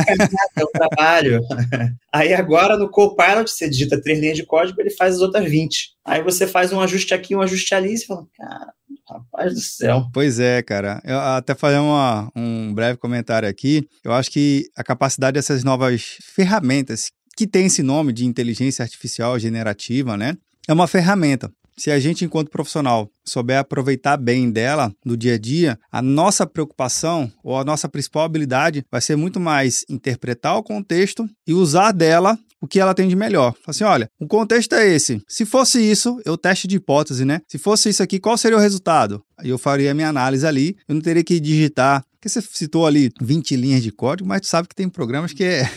É 0.56 0.64
o 0.64 0.68
trabalho. 0.68 1.40
Aí 2.12 2.32
agora 2.32 2.76
no 2.76 2.90
Copilot 2.90 3.50
você 3.50 3.68
digita 3.68 4.00
três 4.00 4.18
linhas 4.18 4.36
de 4.36 4.44
código, 4.44 4.80
ele 4.80 4.90
faz 4.90 5.16
as 5.16 5.20
outras 5.20 5.44
20. 5.44 5.94
Aí 6.04 6.22
você 6.22 6.46
faz 6.46 6.72
um 6.72 6.80
ajuste 6.80 7.14
aqui, 7.14 7.34
um 7.34 7.40
ajuste 7.40 7.74
ali, 7.74 7.94
e 7.94 7.98
você 7.98 8.06
fala, 8.06 8.26
cara, 8.36 8.72
rapaz 9.08 9.54
do 9.54 9.60
céu. 9.60 10.06
Pois 10.12 10.38
é, 10.38 10.62
cara. 10.62 11.00
Eu 11.04 11.18
até 11.18 11.54
fazer 11.54 11.78
uma, 11.78 12.30
um 12.36 12.72
breve 12.74 12.98
comentário 12.98 13.48
aqui. 13.48 13.88
Eu 14.02 14.12
acho 14.12 14.30
que 14.30 14.66
a 14.76 14.84
capacidade 14.84 15.34
dessas 15.34 15.64
novas 15.64 16.18
ferramentas 16.22 17.10
que 17.36 17.46
tem 17.46 17.66
esse 17.66 17.82
nome 17.82 18.12
de 18.12 18.24
inteligência 18.24 18.82
artificial 18.82 19.38
generativa, 19.38 20.16
né? 20.16 20.36
É 20.68 20.72
uma 20.72 20.86
ferramenta. 20.86 21.50
Se 21.76 21.90
a 21.90 21.98
gente, 21.98 22.24
enquanto 22.24 22.50
profissional, 22.50 23.10
souber 23.24 23.58
aproveitar 23.58 24.16
bem 24.16 24.48
dela 24.48 24.94
no 25.04 25.16
dia 25.16 25.34
a 25.34 25.38
dia, 25.38 25.78
a 25.90 26.00
nossa 26.00 26.46
preocupação 26.46 27.30
ou 27.42 27.58
a 27.58 27.64
nossa 27.64 27.88
principal 27.88 28.22
habilidade 28.22 28.84
vai 28.90 29.00
ser 29.00 29.16
muito 29.16 29.40
mais 29.40 29.84
interpretar 29.88 30.56
o 30.56 30.62
contexto 30.62 31.28
e 31.46 31.52
usar 31.52 31.90
dela 31.90 32.38
o 32.64 32.66
que 32.66 32.80
ela 32.80 32.94
tem 32.94 33.06
de 33.06 33.14
melhor. 33.14 33.54
Assim, 33.66 33.84
olha, 33.84 34.08
o 34.18 34.26
contexto 34.26 34.74
é 34.74 34.88
esse. 34.88 35.20
Se 35.28 35.44
fosse 35.44 35.78
isso, 35.78 36.18
eu 36.24 36.38
teste 36.38 36.66
de 36.66 36.76
hipótese, 36.76 37.22
né? 37.22 37.42
Se 37.46 37.58
fosse 37.58 37.90
isso 37.90 38.02
aqui, 38.02 38.18
qual 38.18 38.38
seria 38.38 38.56
o 38.56 38.60
resultado? 38.60 39.22
Aí 39.36 39.50
eu 39.50 39.58
faria 39.58 39.90
a 39.90 39.94
minha 39.94 40.08
análise 40.08 40.46
ali, 40.46 40.74
eu 40.88 40.94
não 40.94 41.02
teria 41.02 41.22
que 41.22 41.38
digitar 41.38 42.02
porque 42.24 42.40
você 42.40 42.40
citou 42.40 42.86
ali 42.86 43.12
20 43.20 43.54
linhas 43.54 43.82
de 43.82 43.92
código, 43.92 44.26
mas 44.26 44.40
tu 44.40 44.46
sabe 44.46 44.66
que 44.66 44.74
tem 44.74 44.88
programas 44.88 45.34
que 45.34 45.44
é 45.44 45.68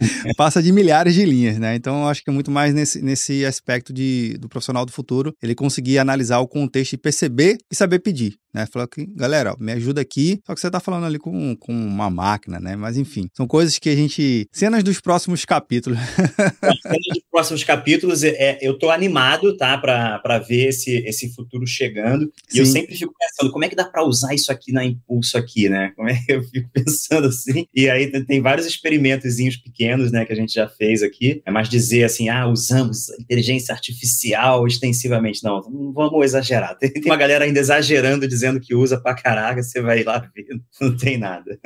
passa 0.36 0.62
de 0.62 0.72
milhares 0.72 1.14
de 1.14 1.24
linhas, 1.24 1.58
né? 1.58 1.74
Então, 1.76 2.02
eu 2.02 2.08
acho 2.08 2.24
que 2.24 2.30
é 2.30 2.32
muito 2.32 2.50
mais 2.50 2.74
nesse, 2.74 3.00
nesse 3.00 3.44
aspecto 3.44 3.92
de, 3.92 4.36
do 4.38 4.48
profissional 4.48 4.84
do 4.84 4.90
futuro, 4.90 5.32
ele 5.42 5.54
conseguir 5.54 5.98
analisar 5.98 6.40
o 6.40 6.48
contexto 6.48 6.94
e 6.94 6.98
perceber 6.98 7.58
e 7.70 7.76
saber 7.76 8.00
pedir, 8.00 8.36
né? 8.52 8.66
Falar 8.66 8.88
que, 8.88 9.06
galera, 9.06 9.54
me 9.60 9.70
ajuda 9.72 10.00
aqui, 10.00 10.40
só 10.44 10.54
que 10.54 10.60
você 10.60 10.66
está 10.66 10.80
falando 10.80 11.06
ali 11.06 11.18
com, 11.18 11.54
com 11.56 11.72
uma 11.72 12.10
máquina, 12.10 12.58
né? 12.58 12.74
Mas, 12.74 12.96
enfim, 12.96 13.28
são 13.36 13.46
coisas 13.46 13.78
que 13.78 13.88
a 13.88 13.94
gente... 13.94 14.48
Cenas 14.52 14.82
dos 14.82 15.00
próximos 15.00 15.44
capítulos. 15.44 15.59
Cenas 15.96 16.98
dos 17.08 17.22
próximos 17.30 17.64
capítulos, 17.64 18.22
é, 18.22 18.58
eu 18.60 18.78
tô 18.78 18.90
animado, 18.90 19.56
tá? 19.56 19.78
Para 19.78 20.38
ver 20.38 20.68
esse, 20.68 20.96
esse 21.06 21.32
futuro 21.34 21.66
chegando. 21.66 22.30
E 22.48 22.54
Sim. 22.54 22.58
eu 22.60 22.66
sempre 22.66 22.96
fico 22.96 23.14
pensando, 23.18 23.52
como 23.52 23.64
é 23.64 23.68
que 23.68 23.76
dá 23.76 23.84
para 23.84 24.04
usar 24.04 24.34
isso 24.34 24.50
aqui 24.50 24.72
na 24.72 24.84
Impulso 24.84 25.38
aqui, 25.38 25.68
né? 25.68 25.92
Como 25.96 26.08
é 26.08 26.14
que 26.14 26.32
eu 26.32 26.42
fico 26.42 26.68
pensando 26.74 27.28
assim? 27.28 27.66
E 27.74 27.88
aí 27.88 28.10
tem 28.24 28.40
vários 28.40 28.66
experimentozinhos 28.66 29.56
pequenos 29.56 30.12
né, 30.12 30.24
que 30.24 30.32
a 30.32 30.36
gente 30.36 30.52
já 30.52 30.68
fez 30.68 31.02
aqui. 31.02 31.42
É 31.44 31.50
mais 31.50 31.68
dizer 31.68 32.04
assim, 32.04 32.28
ah, 32.28 32.46
usamos 32.46 33.08
inteligência 33.18 33.74
artificial 33.74 34.66
extensivamente. 34.66 35.42
Não, 35.42 35.60
vamos 35.94 36.24
exagerar. 36.24 36.76
Tem, 36.76 36.90
tem 36.90 37.10
uma 37.10 37.16
galera 37.16 37.44
ainda 37.44 37.58
exagerando, 37.58 38.26
dizendo 38.26 38.60
que 38.60 38.74
usa 38.74 39.00
pra 39.00 39.14
caraca, 39.14 39.62
você 39.62 39.80
vai 39.80 40.02
lá 40.02 40.18
ver, 40.18 40.46
não 40.80 40.96
tem 40.96 41.18
nada. 41.18 41.58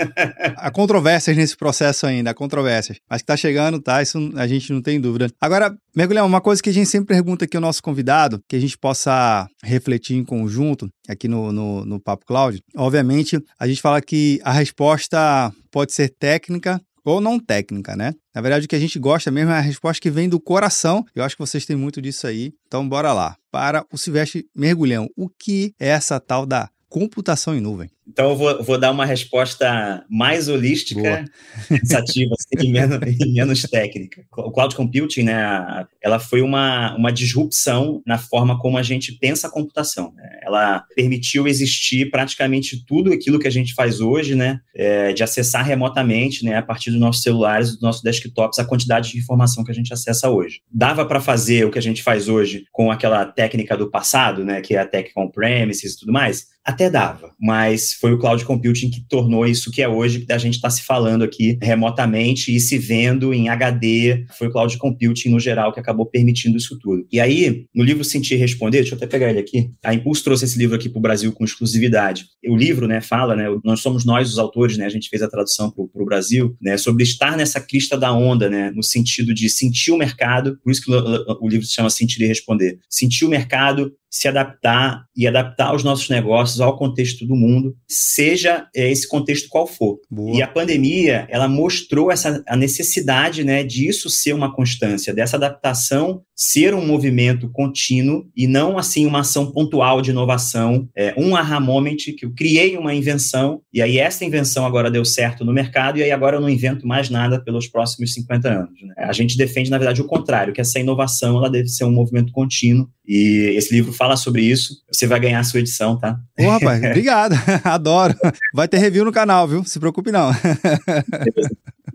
há 0.57 0.71
controvérsias 0.71 1.37
nesse 1.37 1.57
processo 1.57 2.07
ainda, 2.07 2.31
há 2.31 2.35
controvérsias. 2.35 2.99
Mas 3.09 3.23
que 3.23 3.27
tá 3.27 3.37
chegando, 3.37 3.81
Isso 4.03 4.33
a 4.37 4.47
gente 4.47 4.73
não 4.73 4.83
tem 4.83 5.01
dúvida. 5.01 5.29
Agora, 5.41 5.75
Mergulhão, 5.95 6.27
uma 6.27 6.41
coisa 6.41 6.63
que 6.63 6.71
a 6.71 6.73
gente 6.73 6.89
sempre 6.89 7.15
pergunta 7.15 7.45
aqui 7.45 7.57
ao 7.57 7.61
nosso 7.61 7.83
convidado, 7.83 8.41
que 8.49 8.57
a 8.57 8.61
gente 8.61 8.77
possa 8.79 9.47
refletir 9.63 10.17
em 10.17 10.25
conjunto 10.25 10.89
aqui 11.09 11.29
no, 11.29 11.53
no, 11.53 11.85
no 11.85 12.01
Papo 12.01 12.25
Cloud. 12.27 12.61
Obviamente, 12.77 13.39
a 13.59 13.67
gente 13.67 13.81
fala 13.81 14.01
que 14.01 14.41
a 14.43 14.53
resposta 14.53 15.53
pode 15.71 15.93
ser 15.93 16.09
técnica, 16.19 16.81
ou 17.05 17.21
não 17.21 17.39
técnica, 17.39 17.95
né? 17.95 18.15
Na 18.35 18.41
verdade, 18.41 18.65
o 18.65 18.69
que 18.69 18.75
a 18.75 18.81
gente 18.81 18.99
gosta 18.99 19.31
mesmo 19.31 19.53
é 19.53 19.59
a 19.59 19.61
resposta 19.61 20.01
que 20.01 20.11
vem 20.11 20.29
do 20.29 20.41
coração. 20.41 21.05
Eu 21.15 21.23
acho 21.23 21.37
que 21.37 21.43
vocês 21.43 21.67
têm 21.67 21.77
muito 21.77 22.01
disso 22.01 22.27
aí. 22.27 22.53
Então, 22.67 22.89
bora 22.89 23.13
lá. 23.13 23.37
Para 23.53 23.85
o 23.93 23.99
Silvestre 23.99 24.47
Mergulhão, 24.57 25.09
o 25.17 25.29
que 25.29 25.75
é 25.79 25.89
essa 25.89 26.19
tal 26.19 26.47
da 26.47 26.71
computação 26.89 27.55
em 27.55 27.61
nuvem? 27.61 27.91
Então 28.07 28.31
eu 28.31 28.37
vou, 28.37 28.63
vou 28.63 28.79
dar 28.79 28.91
uma 28.91 29.07
resposta 29.07 30.05
mais 30.09 30.49
holística, 30.49 31.25
pensativa, 31.69 32.35
assim, 32.39 32.69
e, 32.69 32.71
menos, 32.71 32.99
e 33.21 33.33
menos 33.33 33.63
técnica. 33.63 34.25
O 34.37 34.51
cloud 34.51 34.75
computing, 34.75 35.23
né, 35.25 35.87
ela 36.03 36.19
foi 36.19 36.43
uma, 36.43 36.95
uma 36.97 37.11
disrupção 37.11 38.03
na 38.07 38.19
forma 38.19 38.59
como 38.59 38.77
a 38.77 38.83
gente 38.83 39.13
pensa 39.13 39.47
a 39.47 39.51
computação. 39.51 40.13
Né? 40.15 40.39
Ela 40.43 40.85
permitiu 40.95 41.49
existir 41.49 42.11
praticamente 42.11 42.85
tudo 42.85 43.13
aquilo 43.13 43.39
que 43.39 43.49
a 43.49 43.53
gente 43.53 43.75
faz 43.75 44.01
hoje, 44.01 44.35
né, 44.35 44.61
é, 44.75 45.13
de 45.13 45.23
acessar 45.23 45.65
remotamente, 45.65 46.45
né, 46.45 46.57
a 46.57 46.63
partir 46.63 46.91
dos 46.91 47.01
nossos 47.01 47.23
celulares, 47.23 47.73
dos 47.73 47.81
nossos 47.81 48.03
desktops, 48.03 48.59
a 48.59 48.65
quantidade 48.65 49.11
de 49.11 49.19
informação 49.19 49.65
que 49.65 49.71
a 49.71 49.75
gente 49.75 49.93
acessa 49.93 50.29
hoje. 50.29 50.61
Dava 50.71 51.07
para 51.07 51.21
fazer 51.21 51.67
o 51.67 51.71
que 51.71 51.79
a 51.79 51.83
gente 51.83 52.03
faz 52.03 52.29
hoje 52.29 52.65
com 52.71 52.91
aquela 52.91 53.25
técnica 53.25 53.77
do 53.77 53.91
passado, 53.91 54.45
né, 54.45 54.61
que 54.61 54.75
é 54.75 54.81
a 54.81 54.87
tech 54.87 55.11
on-premises 55.17 55.95
e 55.95 55.99
tudo 55.99 56.13
mais? 56.13 56.55
Até 56.65 56.89
dava, 56.89 57.35
mas 57.39 57.94
foi 58.01 58.13
o 58.13 58.19
cloud 58.19 58.45
computing 58.45 58.91
que 58.91 59.01
tornou 59.09 59.47
isso 59.47 59.71
que 59.71 59.83
é 59.83 59.89
hoje, 59.89 60.21
que 60.21 60.33
a 60.33 60.39
gente 60.39 60.55
está 60.55 60.71
se 60.71 60.83
falando 60.83 61.25
aqui 61.25 61.59
remotamente 61.63 62.55
e 62.55 62.61
se 62.61 62.79
vendo 62.79 63.33
em 63.33 63.49
HD. 63.49 64.27
Foi 64.39 64.49
o 64.49 64.51
cloud 64.51 64.77
computing 64.79 65.31
no 65.31 65.41
geral 65.41 65.73
que 65.73 65.81
acabou 65.81 66.07
permitindo 66.07 66.57
isso 66.57 66.79
tudo. 66.79 67.07
E 67.11 67.21
aí, 67.21 67.67
no 67.75 67.85
livro 67.85 68.05
Sentir 68.05 68.35
e 68.35 68.39
Responder, 68.39 68.79
deixa 68.79 68.95
eu 68.95 68.97
até 68.97 69.07
pegar 69.07 69.31
ele 69.31 69.39
aqui. 69.39 69.71
A 69.83 69.95
Impulse 69.95 70.23
trouxe 70.23 70.45
esse 70.45 70.59
livro 70.59 70.77
aqui 70.77 70.89
para 70.89 70.99
o 70.99 71.03
Brasil 71.03 71.33
com 71.33 71.45
exclusividade. 71.45 72.27
O 72.47 72.57
livro, 72.57 72.87
né, 72.87 73.01
fala, 73.01 73.35
né, 73.35 73.47
nós 73.65 73.81
somos 73.81 74.05
nós 74.05 74.31
os 74.31 74.39
autores, 74.39 74.77
né, 74.77 74.87
a 74.87 74.91
gente 74.91 75.09
fez 75.09 75.23
a 75.23 75.29
tradução 75.29 75.71
para 75.71 76.03
o 76.03 76.05
Brasil, 76.05 76.57
né, 76.61 76.77
sobre 76.77 77.03
estar 77.03 77.37
nessa 77.37 77.61
crista 77.61 77.97
da 77.97 78.13
onda, 78.13 78.49
né, 78.49 78.71
no 78.71 78.83
sentido 78.83 79.35
de 79.35 79.49
sentir 79.49 79.91
o 79.91 79.97
mercado, 79.97 80.59
por 80.63 80.71
isso 80.71 80.83
que 80.83 80.93
o, 80.93 81.39
o 81.41 81.49
livro 81.49 81.67
se 81.67 81.73
chama 81.73 81.91
Sentir 81.91 82.23
e 82.23 82.27
Responder. 82.27 82.79
Sentir 82.89 83.25
o 83.25 83.29
mercado, 83.29 83.93
se 84.15 84.29
adaptar 84.29 85.07
e 85.17 85.27
adaptar 85.27 85.75
os 85.75 85.83
nossos 85.83 86.09
negócios 86.09 86.61
ao 86.61 86.79
contexto 86.79 87.27
do 87.27 87.35
mundo, 87.35 87.75
seja 87.89 88.69
é, 88.73 88.89
esse 88.89 89.09
contexto 89.09 89.49
qual 89.49 89.67
for. 89.67 89.99
Boa. 90.09 90.37
E 90.37 90.41
a 90.41 90.47
pandemia, 90.47 91.27
ela 91.29 91.49
mostrou 91.49 92.13
essa 92.13 92.41
a 92.47 92.55
necessidade, 92.57 93.43
né, 93.43 93.65
disso 93.65 94.09
ser 94.09 94.33
uma 94.33 94.55
constância, 94.55 95.13
dessa 95.13 95.37
adaptação 95.37 96.23
ser 96.37 96.75
um 96.75 96.85
movimento 96.85 97.49
contínuo 97.51 98.27
e 98.37 98.47
não 98.47 98.77
assim 98.77 99.07
uma 99.07 99.21
ação 99.21 99.53
pontual 99.53 100.03
de 100.03 100.11
inovação, 100.11 100.89
é, 100.97 101.15
um 101.17 101.37
aha 101.37 101.61
moment 101.61 101.97
que 101.97 102.25
eu 102.25 102.33
criei 102.35 102.77
uma 102.77 102.95
invenção 102.95 103.63
e 103.73 103.81
aí 103.81 103.99
essa 103.99 104.25
invenção 104.25 104.67
agora 104.67 104.91
deu 104.91 105.05
certo 105.05 105.45
no 105.45 105.53
mercado 105.53 105.99
e 105.99 106.03
aí 106.03 106.11
agora 106.11 106.37
eu 106.37 106.41
não 106.41 106.49
invento 106.49 106.87
mais 106.87 107.09
nada 107.09 107.41
pelos 107.41 107.69
próximos 107.69 108.13
50 108.15 108.49
anos. 108.49 108.83
Né? 108.83 108.95
A 108.99 109.13
gente 109.13 109.37
defende 109.37 109.71
na 109.71 109.79
verdade 109.79 110.03
o 110.03 110.07
contrário, 110.07 110.53
que 110.53 110.61
essa 110.61 110.81
inovação 110.81 111.37
ela 111.37 111.49
deve 111.49 111.69
ser 111.69 111.85
um 111.85 111.93
movimento 111.93 112.33
contínuo 112.33 112.89
e 113.07 113.53
esse 113.57 113.73
livro 113.73 113.93
fala 113.93 114.04
sobre 114.17 114.43
isso. 114.43 114.83
Você 114.91 115.07
vai 115.07 115.19
ganhar 115.19 115.41
a 115.41 115.45
sua 115.45 115.61
edição, 115.61 115.99
tá? 115.99 116.19
Ô, 116.39 116.51
rapaz, 116.51 116.83
obrigado. 116.85 117.35
Adoro. 117.65 118.15
Vai 118.53 118.69
ter 118.69 118.79
review 118.79 119.05
no 119.05 119.13
canal, 119.13 119.49
viu? 119.49 119.65
Se 119.65 119.81
preocupe 119.81 120.13
não. 120.13 120.31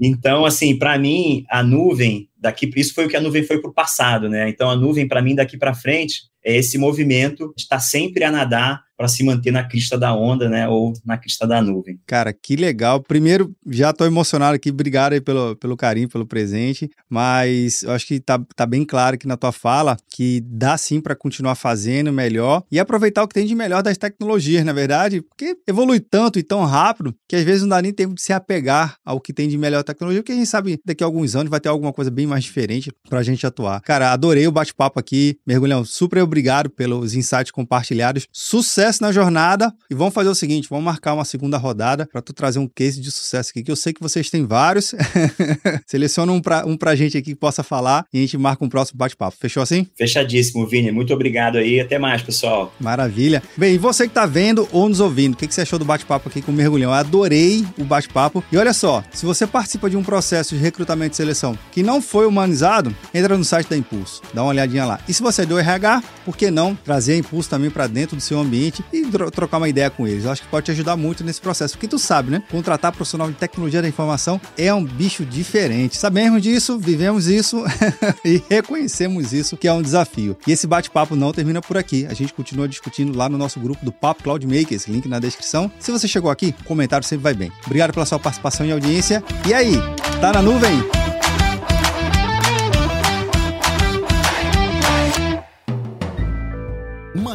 Então, 0.02 0.46
assim, 0.46 0.80
para 0.80 0.98
mim, 0.98 1.44
a 1.50 1.62
nuvem 1.62 2.30
daqui, 2.40 2.72
isso 2.78 2.94
foi 2.94 3.06
o 3.06 3.10
que 3.10 3.18
a 3.18 3.22
nuvem 3.22 3.44
foi 3.44 3.60
para 3.60 3.70
o 3.70 3.74
passado, 3.74 4.30
né? 4.30 4.48
Então, 4.48 4.70
a 4.70 4.76
nuvem 4.76 5.06
para 5.06 5.22
mim 5.22 5.36
daqui 5.36 5.58
para 5.58 5.74
frente 5.74 6.22
é 6.44 6.56
esse 6.58 6.78
movimento 6.78 7.54
de 7.56 7.64
estar 7.64 7.80
sempre 7.80 8.24
a 8.24 8.32
nadar 8.32 8.82
para 9.00 9.08
se 9.08 9.24
manter 9.24 9.52
na 9.52 9.64
crista 9.64 9.98
da 9.98 10.14
onda, 10.14 10.50
né, 10.50 10.68
ou 10.68 10.92
na 11.06 11.18
crista 11.18 11.48
da 11.48 11.62
nuvem. 11.62 11.98
Cara, 12.06 12.34
que 12.34 12.58
legal. 12.58 13.02
Primeiro, 13.02 13.56
já 13.66 13.92
estou 13.92 14.06
emocionado 14.06 14.56
aqui, 14.56 14.72
obrigado 14.72 15.14
aí 15.14 15.22
pelo, 15.22 15.56
pelo 15.56 15.78
carinho, 15.78 16.10
pelo 16.10 16.26
presente, 16.26 16.90
mas 17.10 17.84
eu 17.84 17.92
acho 17.92 18.06
que 18.06 18.20
tá, 18.20 18.38
tá 18.58 18.66
bem 18.66 18.84
claro 18.84 19.16
aqui 19.16 19.26
na 19.26 19.38
tua 19.38 19.54
fala 19.54 19.96
que 20.14 20.42
dá 20.42 20.78
sim 20.78 21.00
para 21.00 21.16
continuar 21.16 21.56
fazendo 21.56 22.12
melhor 22.12 22.62
e 22.70 22.78
aproveitar 22.78 23.24
o 23.24 23.28
que 23.30 23.36
tem 23.36 23.46
de 23.46 23.56
melhor 23.56 23.82
das 23.82 23.98
tecnologias, 23.98 24.66
na 24.66 24.74
verdade, 24.74 25.22
porque 25.22 25.56
evolui 25.66 26.02
tanto 26.02 26.38
e 26.38 26.44
tão 26.44 26.66
rápido 26.66 27.16
que 27.26 27.38
às 27.38 27.44
vezes 27.46 27.62
não 27.62 27.70
dá 27.70 27.82
nem 27.82 27.94
tempo 27.94 28.16
de 28.16 28.22
se 28.22 28.34
apegar 28.34 28.98
ao 29.06 29.22
que 29.22 29.32
tem 29.32 29.48
de 29.48 29.58
melhor 29.58 29.82
tecnologia, 29.82 30.22
porque 30.22 30.34
a 30.34 30.36
gente 30.36 30.50
sabe 30.50 30.78
daqui 30.84 31.06
a 31.06 31.08
alguns 31.08 31.38
anos 31.38 31.50
vai 31.50 31.62
ter 31.62 31.70
alguma 31.70 31.94
coisa 31.94 32.12
bem 32.12 32.28
mais 32.28 32.44
diferente 32.44 32.92
para 33.10 33.20
a 33.20 33.24
gente 33.24 33.48
atuar. 33.48 33.80
Cara, 33.80 34.12
adorei 34.12 34.46
o 34.46 34.52
bate-papo 34.52 35.00
aqui, 35.00 35.38
mergulhão, 35.48 35.86
super 35.86 36.20
obrigado 36.30 36.70
pelos 36.70 37.14
insights 37.14 37.52
compartilhados. 37.52 38.28
Sucesso 38.32 39.02
na 39.02 39.12
jornada 39.12 39.74
e 39.90 39.96
vamos 39.96 40.14
fazer 40.14 40.30
o 40.30 40.36
seguinte, 40.36 40.68
vamos 40.70 40.86
marcar 40.86 41.14
uma 41.14 41.26
segunda 41.26 41.58
rodada 41.58 42.08
para 42.12 42.22
tu 42.22 42.34
trazer 42.34 42.60
um 42.60 42.68
case 42.68 43.02
de 43.02 43.12
sucesso 43.12 43.50
aqui, 43.50 43.64
que 43.64 43.72
eu 43.72 43.76
sei 43.76 43.94
que 43.94 44.02
vocês 44.02 44.30
têm 44.30 44.46
vários. 44.46 44.94
Seleciona 45.86 46.32
um 46.32 46.42
para 46.42 46.66
um 46.66 46.78
pra 46.78 46.96
gente 46.96 47.18
aqui 47.18 47.32
que 47.32 47.36
possa 47.36 47.64
falar 47.64 48.06
e 48.14 48.18
a 48.18 48.22
gente 48.22 48.38
marca 48.38 48.64
um 48.64 48.70
próximo 48.70 48.98
bate-papo. 48.98 49.38
Fechou 49.40 49.62
assim? 49.62 49.88
Fechadíssimo, 49.96 50.66
Vini. 50.68 50.92
Muito 50.92 51.14
obrigado 51.14 51.58
aí. 51.58 51.80
Até 51.80 51.98
mais, 51.98 52.22
pessoal. 52.22 52.74
Maravilha. 52.80 53.42
Bem, 53.58 53.76
e 53.76 53.78
você 53.78 54.08
que 54.08 54.14
tá 54.14 54.26
vendo 54.26 54.68
ou 54.72 54.88
nos 54.88 55.00
ouvindo, 55.00 55.34
o 55.34 55.38
que, 55.38 55.48
que 55.48 55.54
você 55.54 55.62
achou 55.62 55.80
do 55.80 55.86
bate-papo 55.86 56.30
aqui 56.30 56.42
com 56.42 56.52
o 56.52 56.56
Mergulhão? 56.56 56.92
Eu 56.92 56.94
adorei 56.94 57.66
o 57.78 57.84
bate-papo. 57.84 58.44
E 58.52 58.58
olha 58.58 58.74
só, 58.74 59.04
se 59.12 59.26
você 59.26 59.46
participa 59.46 59.90
de 59.90 59.98
um 59.98 60.04
processo 60.04 60.56
de 60.56 60.62
recrutamento 60.62 61.14
e 61.14 61.18
seleção 61.18 61.58
que 61.72 61.84
não 61.84 62.02
foi 62.02 62.26
humanizado, 62.26 62.96
entra 63.14 63.38
no 63.38 63.44
site 63.44 63.70
da 63.70 63.78
Impulso, 63.78 64.22
dá 64.34 64.42
uma 64.42 64.50
olhadinha 64.50 64.86
lá. 64.86 65.00
E 65.08 65.14
se 65.14 65.22
você 65.22 65.44
é 65.44 65.46
do 65.46 65.58
RH, 65.58 66.04
por 66.26 66.36
que 66.36 66.52
não 66.52 66.76
trazer 66.76 67.18
Impulso 67.18 67.50
também 67.50 67.70
para 67.70 67.88
dentro 67.88 68.16
do 68.16 68.22
seu 68.22 68.40
ambiente 68.40 68.84
e 68.92 69.04
trocar 69.32 69.58
uma 69.58 69.70
ideia 69.70 69.90
com 69.90 70.08
eles? 70.08 70.26
Eu 70.26 70.32
acho 70.32 70.42
que 70.42 70.48
pode 70.48 70.66
te 70.66 70.72
ajudar 70.72 70.96
muito 70.96 71.24
nesse 71.24 71.42
processo, 71.42 71.74
porque 71.74 71.88
tu 71.88 72.00
sabe, 72.00 72.32
né? 72.32 72.44
Contratar 72.50 72.92
profissional 72.92 73.30
de 73.30 73.36
tecnologia 73.36 73.82
da 73.82 73.88
informação 73.88 74.40
é 74.58 74.74
um 74.74 74.84
bicho 74.84 75.26
diferente. 75.26 75.98
Sabemos 75.98 76.42
disso, 76.42 76.80
vivemos 76.80 77.28
isso 77.28 77.64
e 78.24 78.42
reconhecemos 78.50 79.34
isso, 79.34 79.58
que 79.58 79.68
é 79.68 79.74
um 79.74 79.82
desafio. 79.82 80.38
E 80.46 80.52
esse 80.52 80.68
bate-papo 80.68 81.16
não 81.16 81.32
termina 81.32 81.62
por 81.62 81.78
aqui. 81.78 82.06
A 82.08 82.14
gente 82.14 82.34
continua 82.34 82.68
discutindo 82.68 83.18
lá 83.18 83.30
no 83.30 83.38
nosso 83.38 83.60
grupo 83.60 83.84
do 83.84 83.92
Papo 83.92 84.24
Cloud 84.24 84.46
Makers, 84.46 84.88
link 84.88 85.08
na 85.08 85.20
descrição. 85.20 85.72
Se 85.80 85.92
você 85.92 86.08
chegou 86.08 86.30
aqui, 86.30 86.54
comentário 86.66 87.06
sempre 87.06 87.24
vai 87.24 87.34
bem. 87.34 87.52
Obrigado 87.66 87.94
pela 87.94 88.06
sua 88.06 88.20
participação 88.20 88.66
e 88.66 88.72
audiência. 88.72 89.24
E 89.48 89.54
aí, 89.54 89.74
tá 90.22 90.32
na 90.34 90.42
nuvem? 90.42 91.09